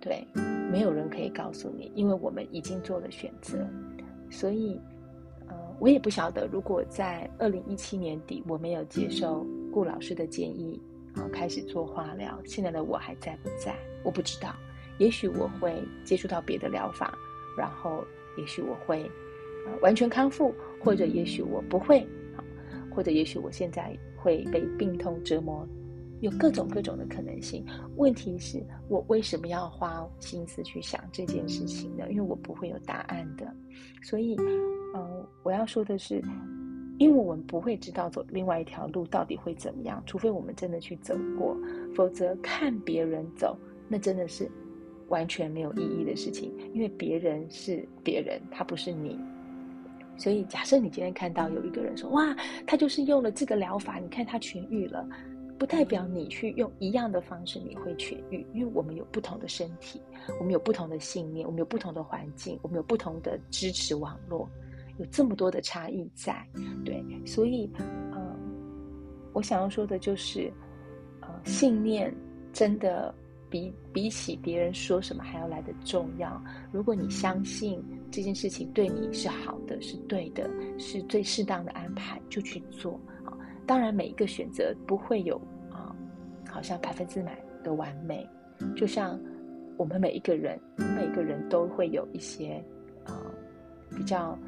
[0.00, 0.26] 对，
[0.70, 3.66] 没有人可以告诉你，因为我们已经做了选择，
[4.28, 4.78] 所以，
[5.46, 10.78] 呃，我也不晓得，如果在二零一七年底我没有接受顾老师的建议，
[11.14, 13.74] 啊，开始做化疗，现在的我还在不在？
[14.02, 14.52] 我不知道，
[14.98, 17.16] 也许我会接触到别的疗法，
[17.56, 18.04] 然后
[18.36, 19.08] 也许我会，
[19.66, 20.52] 呃，完全康复，
[20.82, 22.00] 或者也许我不会，
[22.36, 22.42] 啊，
[22.92, 25.66] 或者也许我现在会被病痛折磨。
[26.24, 27.64] 有各种各种的可能性。
[27.96, 32.06] 问题是我为什么要花心思去想这件事情呢？
[32.10, 33.46] 因为我不会有答案的。
[34.02, 36.22] 所以，嗯、呃，我要说的是，
[36.98, 41.56] 因为我们不会知道走另外一条路到底会怎么样，除非我们真的去走过，
[41.94, 44.50] 否则看别人走，那真的是
[45.08, 46.50] 完全没有意义的事情。
[46.72, 49.18] 因为别人是别人，他不是你。
[50.16, 52.34] 所以，假设你今天看到有一个人说：“哇，
[52.66, 55.06] 他就是用了这个疗法，你看他痊愈了。”
[55.58, 60.00] 不代表你去用一样的方式你会痊愈，因为我们有不同的身体，
[60.38, 64.48] 我们有不同的信念，我们有不同的环境，我们有不同的支持网络。
[64.98, 66.46] 有这么多的差异在，
[66.84, 67.68] 对，所以，
[68.12, 68.36] 呃，
[69.32, 70.52] 我想要说的就是，
[71.20, 72.14] 呃，信念
[72.52, 73.12] 真的
[73.50, 76.40] 比比起别人说什么还要来得重要。
[76.70, 80.48] 如果你相信这件事情对你是好的，是对的，
[80.78, 83.00] 是最适当的安排，就去做。
[83.66, 85.36] 当然，每一个选择不会有
[85.70, 85.94] 啊，
[86.48, 88.28] 好像百分之百的完美，
[88.76, 89.18] 就像。
[89.76, 92.64] 我们每一个人，每个人都会有一些
[93.04, 93.26] 啊、
[93.90, 94.38] 比较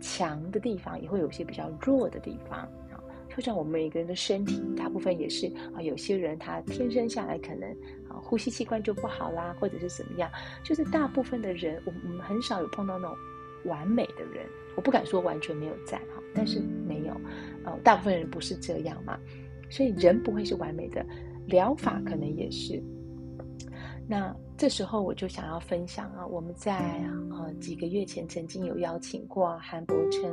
[0.00, 2.58] 强的地方，也会有一些比较弱的地方
[2.90, 2.98] 啊。
[3.28, 7.70] 就像我们每个人的身体，大部分也是啊，有些人他天生下来可能
[8.10, 10.28] 啊呼吸器官就不好啦，或者是怎么样。
[10.64, 13.16] 就是大部分的人，我们很少有碰到那种
[13.66, 14.44] 完美的人。
[14.74, 16.58] 我不敢说完全没有在哈，但是
[16.88, 17.14] 没有
[17.64, 19.18] 啊，大部分人不是这样嘛。
[19.70, 21.04] 所以人不会是完美的，
[21.46, 22.82] 疗法可能也是。
[24.06, 30.30] 那这时候我就想要分享啊，我们在呃几个月前曾经有邀请过韩柏檉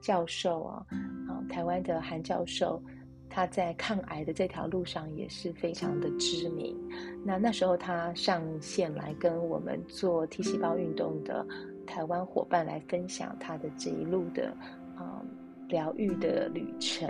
[0.00, 0.86] 教授啊，
[1.28, 2.82] 啊台湾的韩教授，
[3.28, 6.76] 他在抗癌的这条路上也是非常的知名。
[7.24, 11.46] 那那时候他上线来跟我们做 T 细胞运动的
[11.86, 14.48] 台湾伙伴来分享他的这一路的
[14.96, 15.22] 啊
[15.70, 17.08] 疗愈的旅程。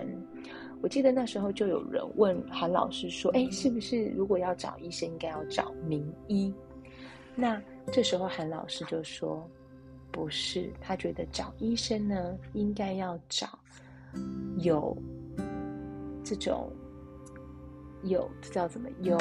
[0.83, 6.55] 我记得那时候就有人问韩老师说：“哎，是不是如果要找医生，应该要找名医？”
[7.37, 7.61] 那
[7.93, 9.47] 这时候韩老师就说
[10.11, 13.59] ：“不是，他觉得找医生呢，应该要找
[14.59, 14.97] 有
[16.25, 16.73] 这种
[18.03, 19.19] 有这叫怎么有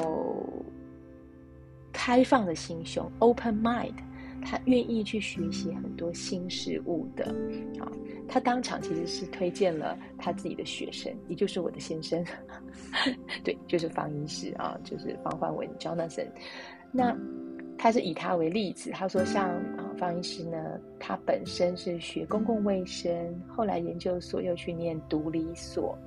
[1.92, 3.94] 开放的心胸 （open mind）。”
[4.42, 7.26] 他愿意去学习很多新事物的，
[7.80, 7.92] 啊，
[8.28, 12.24] 他当场其实是推荐了他自己的学生，也就是我的先生，
[13.44, 16.28] 对，就是方医师啊，就是方焕文 Jonathan。
[16.92, 17.16] 那
[17.78, 25.98] 他是以他为例子，他说像啊方医师呢，他本身是学公共卫生，后来研究所又去念毒理所，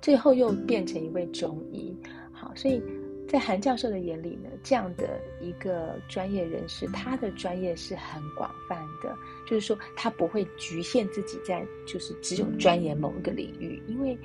[0.00, 1.94] 最后又变成一位中医，
[2.32, 2.82] 好，所以。
[3.30, 9.16] 在韩教授的眼里呢，这样的一个专业人士，他的专业是很广泛的，
[9.46, 14.18] 就是说他不会局限自己在就是只有钻研某一个领域，因为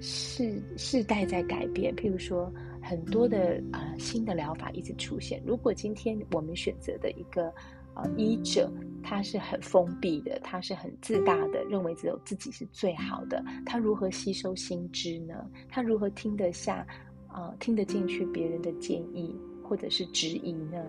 [0.00, 2.48] 世世代在改变，譬如说
[2.80, 5.42] 很多的呃新的疗法一直出现。
[5.44, 7.52] 如果今天我们选择的一个
[7.96, 8.70] 呃医者，
[9.02, 15.44] 他是很封闭的，他是很自大的，认为只有自己是最好的，他如何吸收新知呢？
[15.68, 16.86] 他如何听得下？
[17.34, 20.80] 啊、听得进去别人的建议或者是质疑呢？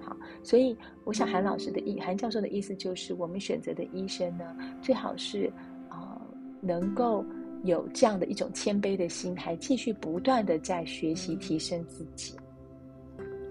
[0.00, 0.74] 好，所以
[1.04, 5.52] 我想韩老师的意，韩教授的意思就是，我们选择的医生呢，最好是
[5.90, 6.18] 啊、
[6.62, 7.22] 能够
[7.64, 12.34] 有这样的一种谦卑的心，还继续不断的在学习提升自己。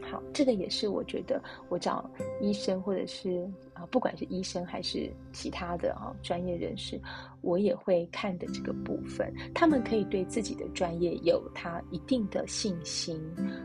[0.10, 2.10] 好，这个也是我觉得我找
[2.42, 7.00] 医生或者是啊，不管是医生还是其他的啊专业人士，
[7.42, 9.32] 我也会看的这个部分。
[9.54, 13.22] 他们可以对自己的专业有他一定的信心，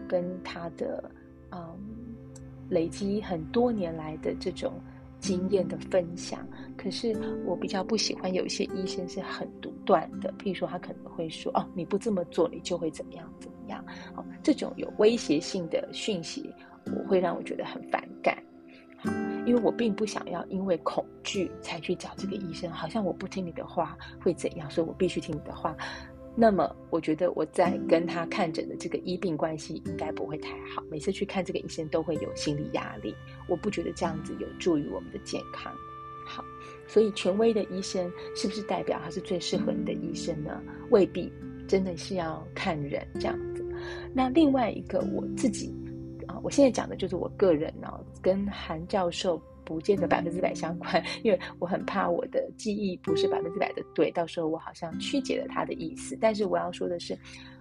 [0.06, 1.10] 跟他的
[1.50, 1.58] 嗯
[2.68, 4.74] 累积很多年来的这种
[5.24, 6.46] 经验的分享。
[6.76, 7.16] 可是
[7.46, 13.54] 我比较不喜欢有一些医生是很独断的，譬如说他可能会说哦，你不这么做，你就会怎么样怎么。
[13.68, 13.82] 样，
[14.14, 16.52] 好，这种有威胁性的讯息，
[16.84, 18.36] 我会让我觉得很反感。
[18.98, 19.10] 好，
[19.46, 25.74] 因为我并不想要因为恐惧才去找这个医生，好像我不听你的话会怎样，所以我必须听你的话。
[26.36, 30.82] 那么，我觉得我在跟他看诊的这个医病关系应该不会太好。
[30.90, 33.14] 每次去看这个医生都会有心理压力，
[33.48, 35.72] 我不觉得这样子有助于我们的健康。
[36.26, 36.44] 好，
[36.86, 40.60] 所以权威的医生是不是代表他是最适合你的医生呢？
[40.90, 41.32] 未必。
[41.66, 43.64] 真的是要看人这样子。
[44.12, 45.74] 那另外一个我自己
[46.26, 47.88] 啊，我现在讲的就是我个人呢、
[48.20, 56.16] 跟韩教授不见得百分之百相关，因为我很怕我的记忆不是百分之百的对，到时候我好像曲解了他的意思。
[56.20, 57.16] 但是我要说的是，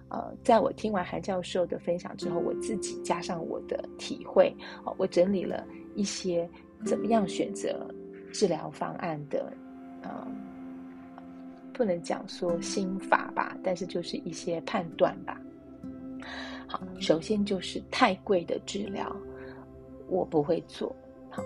[0.08, 6.48] 呃，在我听完韩教授的分享之后，我自己加上我的体会，哦，我整理了一些
[6.84, 7.88] 怎么样选择
[8.32, 9.52] 治疗方案的，
[10.02, 10.26] 呃。
[11.76, 15.40] 不能讲说心法吧，但是就是一些判断吧。
[16.68, 19.12] 好，首先就是太贵的治疗，
[20.06, 20.94] 我不会做。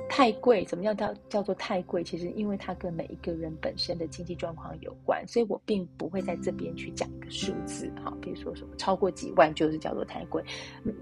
[0.08, 2.02] 太贵，怎么样叫叫做太贵？
[2.02, 7.90] 其实因为它跟每一个人本身的经济状况有关，所以我并不会在这边去讲一个数字。
[8.02, 10.42] 好，比如说什么超过几万就是叫做太贵，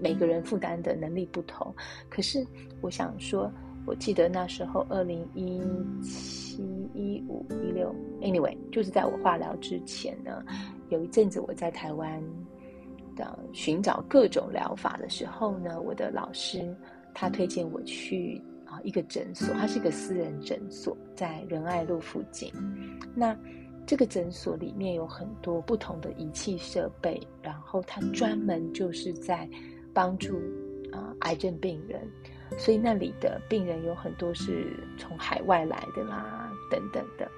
[0.01, 1.73] 每个人负担的能力不同。
[2.09, 2.45] 可是
[2.81, 3.51] 我想说。
[3.85, 5.61] 我记得那时候，二零一
[6.03, 6.61] 七、
[6.93, 10.43] 一五、一六，anyway，就是在我化疗之前呢，
[10.89, 12.21] 有一阵子我在台湾
[13.15, 16.75] 的寻找各种疗法的时候呢，我的老师
[17.13, 18.41] 他推荐我去
[18.83, 22.51] 一个诊所，它是一个私人诊所，在仁爱路附近。
[23.15, 23.37] 那
[23.85, 29.49] 这个诊所里面有很多不同的仪器设备，然后它专门就是在
[29.93, 30.37] 帮助
[30.91, 32.01] 啊癌症病人，
[32.57, 37.29] 所以那里的病人有很多是从海外来的啦，等等的。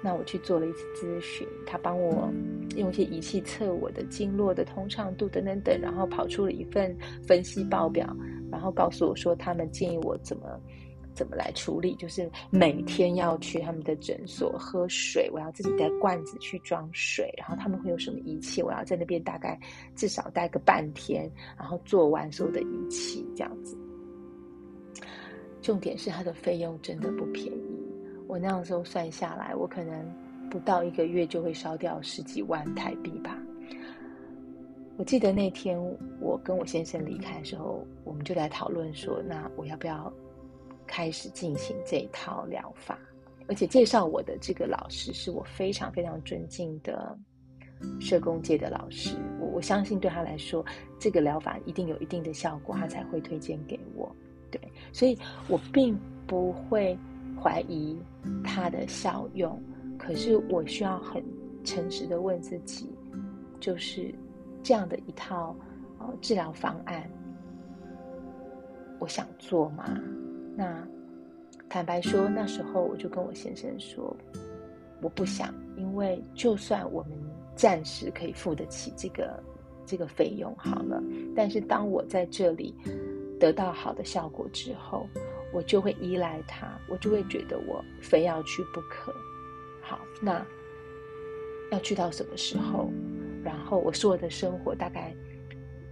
[0.00, 2.32] 那我去做了一次咨询，他帮我
[2.76, 6.96] 用一些仪器测我的经络的通畅度等等等，然后跑出了一份
[7.26, 8.16] 分析报表，
[8.48, 10.48] 然后告诉我说他们建议我怎么
[11.18, 19.58] 怎么来处理，就是每天要去他们的诊所喝水，我要自己带罐子去装水，然后他们会有什么仪器，我要在那边大概
[19.96, 23.76] 至少待个半天，然后做完所有的仪器这样子。
[25.60, 27.82] 重点是它的费用真的不便宜。
[28.28, 29.92] 我那时候算下来，我可能
[30.48, 33.36] 不到一个月就会烧掉十几万台币吧。
[34.96, 35.78] 我记得那天
[36.20, 40.12] 我跟我先生离开的时候，我们就来讨论说，那我要不要
[40.88, 42.98] 开始进行这一套疗法？
[43.46, 47.16] 而且介绍我的这个老师是我非常非常尊敬的
[48.00, 50.64] 社工界的老师，我我相信对他来说，
[50.98, 54.10] 这个疗法一定有一定的效果，他才会推荐给我。
[54.50, 54.60] 对，
[54.92, 55.16] 所以
[55.46, 56.98] 我并不会。
[57.40, 57.96] 怀疑
[58.42, 59.62] 它的效用，
[59.96, 61.22] 可是我需要很
[61.62, 62.90] 诚实的问自己，
[63.60, 64.12] 就是
[64.60, 65.54] 这样的一套
[66.00, 67.08] 呃治疗方案，
[68.98, 69.84] 我想做吗？
[70.58, 70.84] 那
[71.68, 74.14] 坦白说，那时候我就跟我先生说，
[75.00, 77.12] 我不想，因为就算我们
[77.54, 79.40] 暂时可以付得起这个
[79.86, 81.00] 这个费用好了，
[81.36, 82.74] 但是当我在这里
[83.38, 85.06] 得到好的效果之后。
[85.50, 89.10] 我就会依赖他，我就会觉得我非要去不可。
[89.80, 90.44] 好，那
[91.72, 92.90] 要去到什么时候？
[93.42, 95.10] 然后我所有的生活大概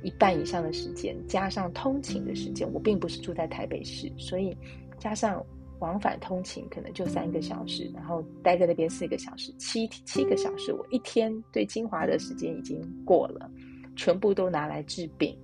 [0.03, 4.57] 一半以上的时间，加上通勤的时间，我并不是住在台北市，所以
[4.99, 5.45] 加上
[5.79, 13.51] 往返通勤可能就三个小时，然后待在那边四个小时，七七个小时，我一天对精华的时间已经过了，
[13.95, 15.37] 全部都拿来治病。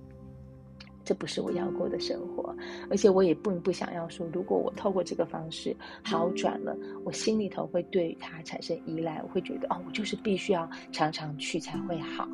[1.05, 2.55] 这不是我要过的生活，
[2.89, 6.73] 而且我也并不想要说，如果我透过这个方式好转了，
[7.03, 12.25] 我心里头会对他产生依赖，我会觉得哦，我就是必须要常常去才会好，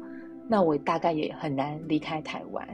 [0.49, 2.67] 那我大概也很难离开台湾。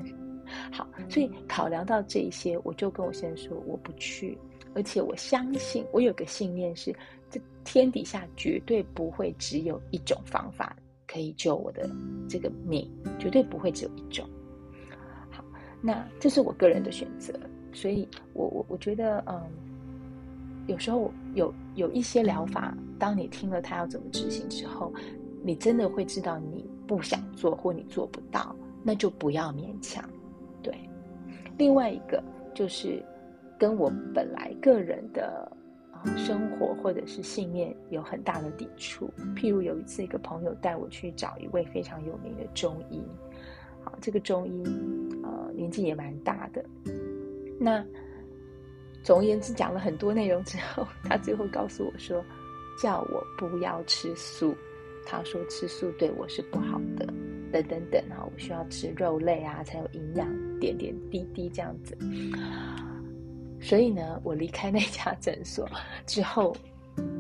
[0.72, 4.38] 好，所以考量到这些，我就跟我先生说我不去，
[4.74, 6.96] 而且我相信，我有个信念是，
[7.30, 11.90] 这天底下绝对不会只有一种方法可以救我的
[12.30, 14.26] 这个命，绝对不会只有一种。
[15.30, 15.44] 好
[15.82, 17.34] 那这是我个人的选择，
[17.74, 19.42] 所以我我我觉得，嗯，
[20.68, 24.94] 有时候有有一些疗法，当你听了他要怎么执行之后，
[25.46, 30.04] 你真的会知道你不想做或你做不到，那就不要勉强。
[30.64, 30.74] 对，
[31.56, 32.24] 另外一个
[32.56, 33.00] 就是
[33.56, 35.48] 跟我本来个人的
[35.92, 39.08] 啊生活或者是信念有很大的抵触。
[39.36, 43.04] 譬如有一次，一个朋友带我去找一位非常有名的中医。
[43.84, 44.64] 好，这个中医，
[45.24, 46.66] 呃，年纪也蛮大的。
[47.60, 47.86] 那
[49.04, 52.26] 总而言之，讲了很多内容之后， 他最后告诉我说，
[52.82, 54.56] 叫我不要吃素。
[55.06, 57.06] 他说吃素对我是不好的，
[57.52, 60.28] 等等等啊，我需要吃肉类啊，才有营养，
[60.60, 61.98] 点点滴滴这样子。
[63.62, 65.68] 所以呢，我离开那家诊所
[66.06, 66.56] 之后，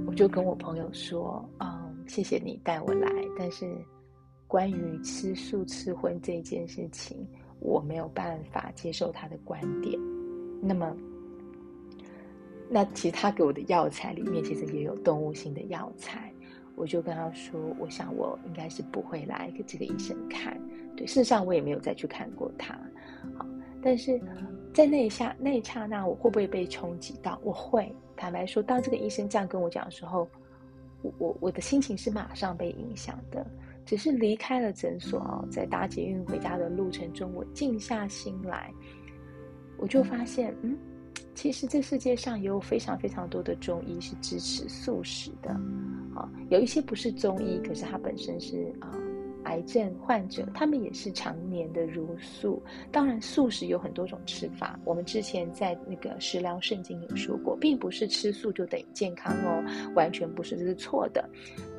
[0.05, 3.65] 我就跟我朋友说，嗯，谢谢你带我来，但是。
[4.47, 7.27] 关于吃素吃荤这件事情，
[7.59, 9.99] 我没有办法接受他的观点。
[10.61, 10.95] 那么，
[12.69, 16.31] 那其他给我的药材里面其实也有动物性的药材，
[16.75, 20.59] 我就跟他说，我想我应该是不会来给这个医生看。
[20.95, 22.73] 对，事实上我也没有再去看过他。
[23.37, 23.45] 好，
[23.81, 24.19] 但是
[24.73, 27.39] 在那一下那一刹那，我会不会被冲击到？
[27.43, 27.93] 我会。
[28.15, 30.27] 坦白说，当这个医生这样跟我讲的时候，
[31.01, 33.45] 我我我的心情是马上被影响的。
[33.85, 38.73] 只是离开了诊所哦，在搭捷运回家的路程中，我静下心来，
[39.77, 40.75] 我就发现，嗯，
[41.33, 45.49] 其实这世界上也有非常非常多的中医是支持素食的，
[46.15, 48.89] 啊，有一些不是中医，可是它本身是啊，
[49.43, 52.63] 癌症患者，他们也是常年的茹素。
[52.91, 59.63] 当然，素食有很多种吃法，我们之前在那个食疗圣经有说过，并不是吃素就等于健康哦，
[59.93, 61.29] 完全不是，这是错的，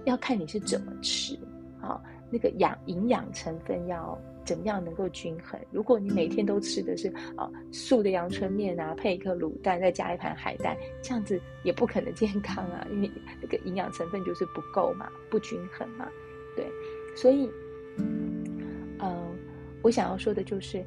[0.04, 1.36] 要看你是怎么吃。
[1.80, 5.60] 啊，那个养营养成分要怎么样能够均衡？
[5.72, 13.10] 如果你每天都吃的是啊素的阳春面啊，配一颗卤蛋，再加一盘海带，这样子也不可能健康啊，因为
[13.42, 16.08] 那个营养成分就是不够嘛，不均衡嘛。
[16.56, 16.64] 对，
[17.14, 17.50] 所以，
[19.00, 19.36] 嗯，
[19.82, 20.82] 我想要说的就是，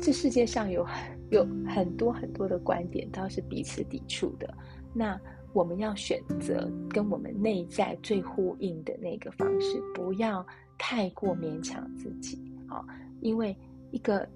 [0.00, 4.52] 这世界上有很有很多很多的观点都是彼此抵触的。
[4.92, 5.18] 那
[5.52, 10.44] 我们要选择跟我们内在最呼应的那个方式，不要
[10.78, 12.84] 太过勉强自己啊！
[13.20, 13.56] 因为
[13.90, 14.28] 一个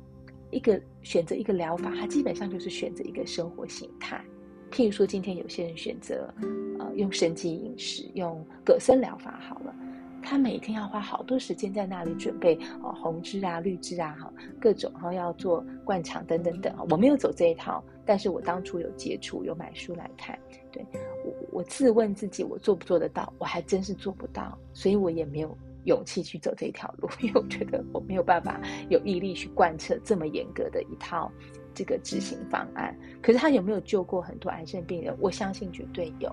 [0.51, 4.24] 一个选择一个疗法，它基本上就是选择一个生活形态。
[4.70, 6.32] 譬如说，今天有些人选择
[6.78, 9.74] 呃用生机饮食，用葛森疗法好了。
[10.20, 14.30] 他每天要花好多时间在那里准备哦，红汁啊、绿汁啊，哈，
[14.61, 16.74] 各种，然后要做灌肠等等等。
[16.91, 20.39] 我没有走这一套，但是我当初有接触，有买书来看。
[20.70, 20.84] 对，
[21.24, 23.32] 我，我自问自己，我做不做得到？
[23.39, 25.57] 我还真是做不到，所以我也没有
[25.89, 28.61] 勇气去走这一条路， 因为我觉得我没有办法
[28.91, 31.32] 有毅力去贯彻这么严格的一套
[31.74, 32.97] 这个执行方案。
[33.22, 35.16] 可是他有没有救过很多癌症病人？
[35.18, 36.30] 我相信绝对有。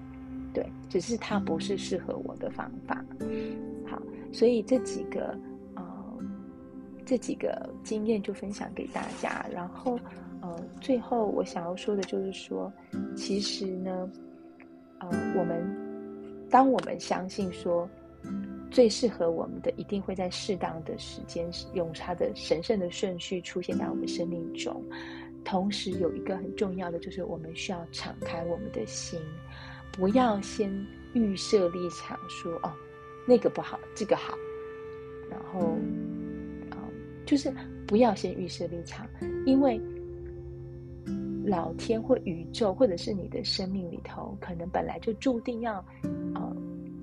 [0.54, 3.04] 对，只是他不是适合我的方法。
[3.86, 4.02] 好，
[4.32, 5.38] 所以这几个
[5.76, 5.84] 呃，
[7.06, 9.46] 这几个经验就分享给大家。
[9.52, 10.00] 然后
[10.42, 12.72] 呃，最后我想要说的就是说，
[13.18, 14.10] 其实呢，
[15.00, 15.62] 呃，我们
[16.50, 17.90] 当我们相信说
[18.72, 24.84] 最适合我们的一定会在适当的时间用它的神圣的顺序出现在我们生命中。
[25.44, 29.20] 同时有一个很重要的就是我们需要敞开我们的心。
[29.92, 30.70] 不要先
[31.14, 32.74] 预设立场说，哦，
[33.26, 34.38] 那个不好，这个好，
[35.30, 35.78] 然后，
[36.72, 36.78] 嗯，
[37.26, 37.54] 就是
[37.88, 39.08] 不要先预设立场，
[39.46, 39.80] 因为
[41.46, 45.76] 老天或宇宙或者是你的生命里头，可能本来就注定要，
[46.34, 46.55] 呃，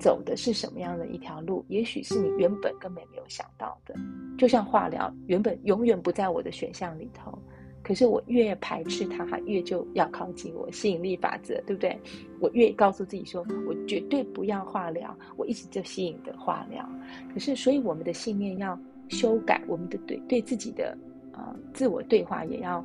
[0.02, 3.94] 走的是什么样的一条路，也许是你原本根本没有想到的，
[4.36, 7.38] 就像化疗，原本永远不在我的选项里头。
[7.84, 10.70] 可是我越排斥它，它越就要靠近我。
[10.70, 11.98] 吸引力法则，对不对？
[12.40, 16.88] 我越告诉自己说，我绝对不要化疗，我一直就吸引的化疗。
[17.32, 18.78] 可是，所以我们的信念要
[19.08, 20.96] 修改，我们的对对自己的
[21.32, 22.84] 呃自我对话也要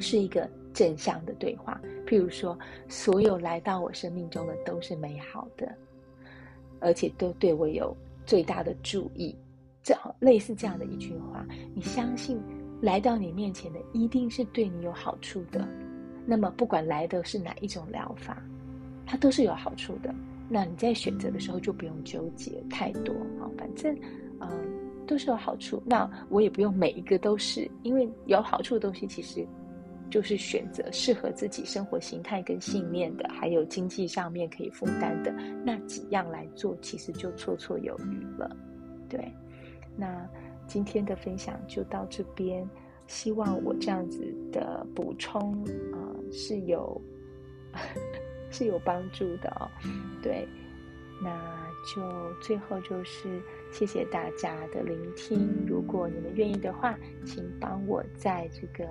[0.00, 1.78] 是一个正向的对话。
[2.06, 2.58] 譬如说，
[2.88, 5.70] 所有来到我生命中的都是美好的，
[6.80, 9.34] 而且都对我有最大的注意。
[9.82, 12.40] 这类似这样的一句话，你相信？
[12.82, 15.66] 来到你面前的一定是对你有好处的，
[16.26, 18.42] 那么不管来的是哪一种疗法，
[19.06, 20.14] 它都是有好处的。
[20.46, 23.96] 那你在选择的时候就不用纠结太多啊，反正
[24.40, 24.48] 嗯、
[25.06, 25.82] 都是有好处。
[25.86, 29.46] 那我也不用每一个都是，因为有好处的东西其实
[30.10, 35.32] 就是选择适合自己生活形态跟信念的，还有经济上面可以负担的
[35.64, 38.56] 那几样来做，其实就绰绰有余了。
[39.08, 39.32] 对，
[39.96, 40.28] 那。
[40.68, 42.68] 今天的分享就到这边，
[43.06, 47.00] 希望我这样子的补充啊、是有
[48.50, 49.70] 是有帮助的哦。
[50.20, 50.44] 对，
[51.22, 51.30] 那
[51.94, 52.02] 就
[52.40, 53.40] 最后就是
[53.70, 55.64] 谢谢大家的聆听。
[55.68, 58.84] 如果你们愿意的话，请帮我在这个、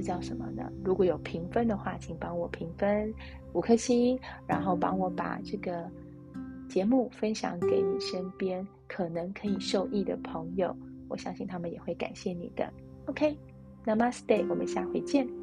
[0.00, 0.72] 这叫什么呢？
[0.82, 3.12] 如果有评分的话，请帮我评分
[3.52, 5.86] 五颗星，然后帮我把这个
[6.70, 8.66] 节目分享给你身边。
[8.88, 10.74] 可能可以受益的朋友，
[11.06, 12.68] 我相信他们也会感谢你的。
[13.04, 15.39] OK，Namaste，我们下回见。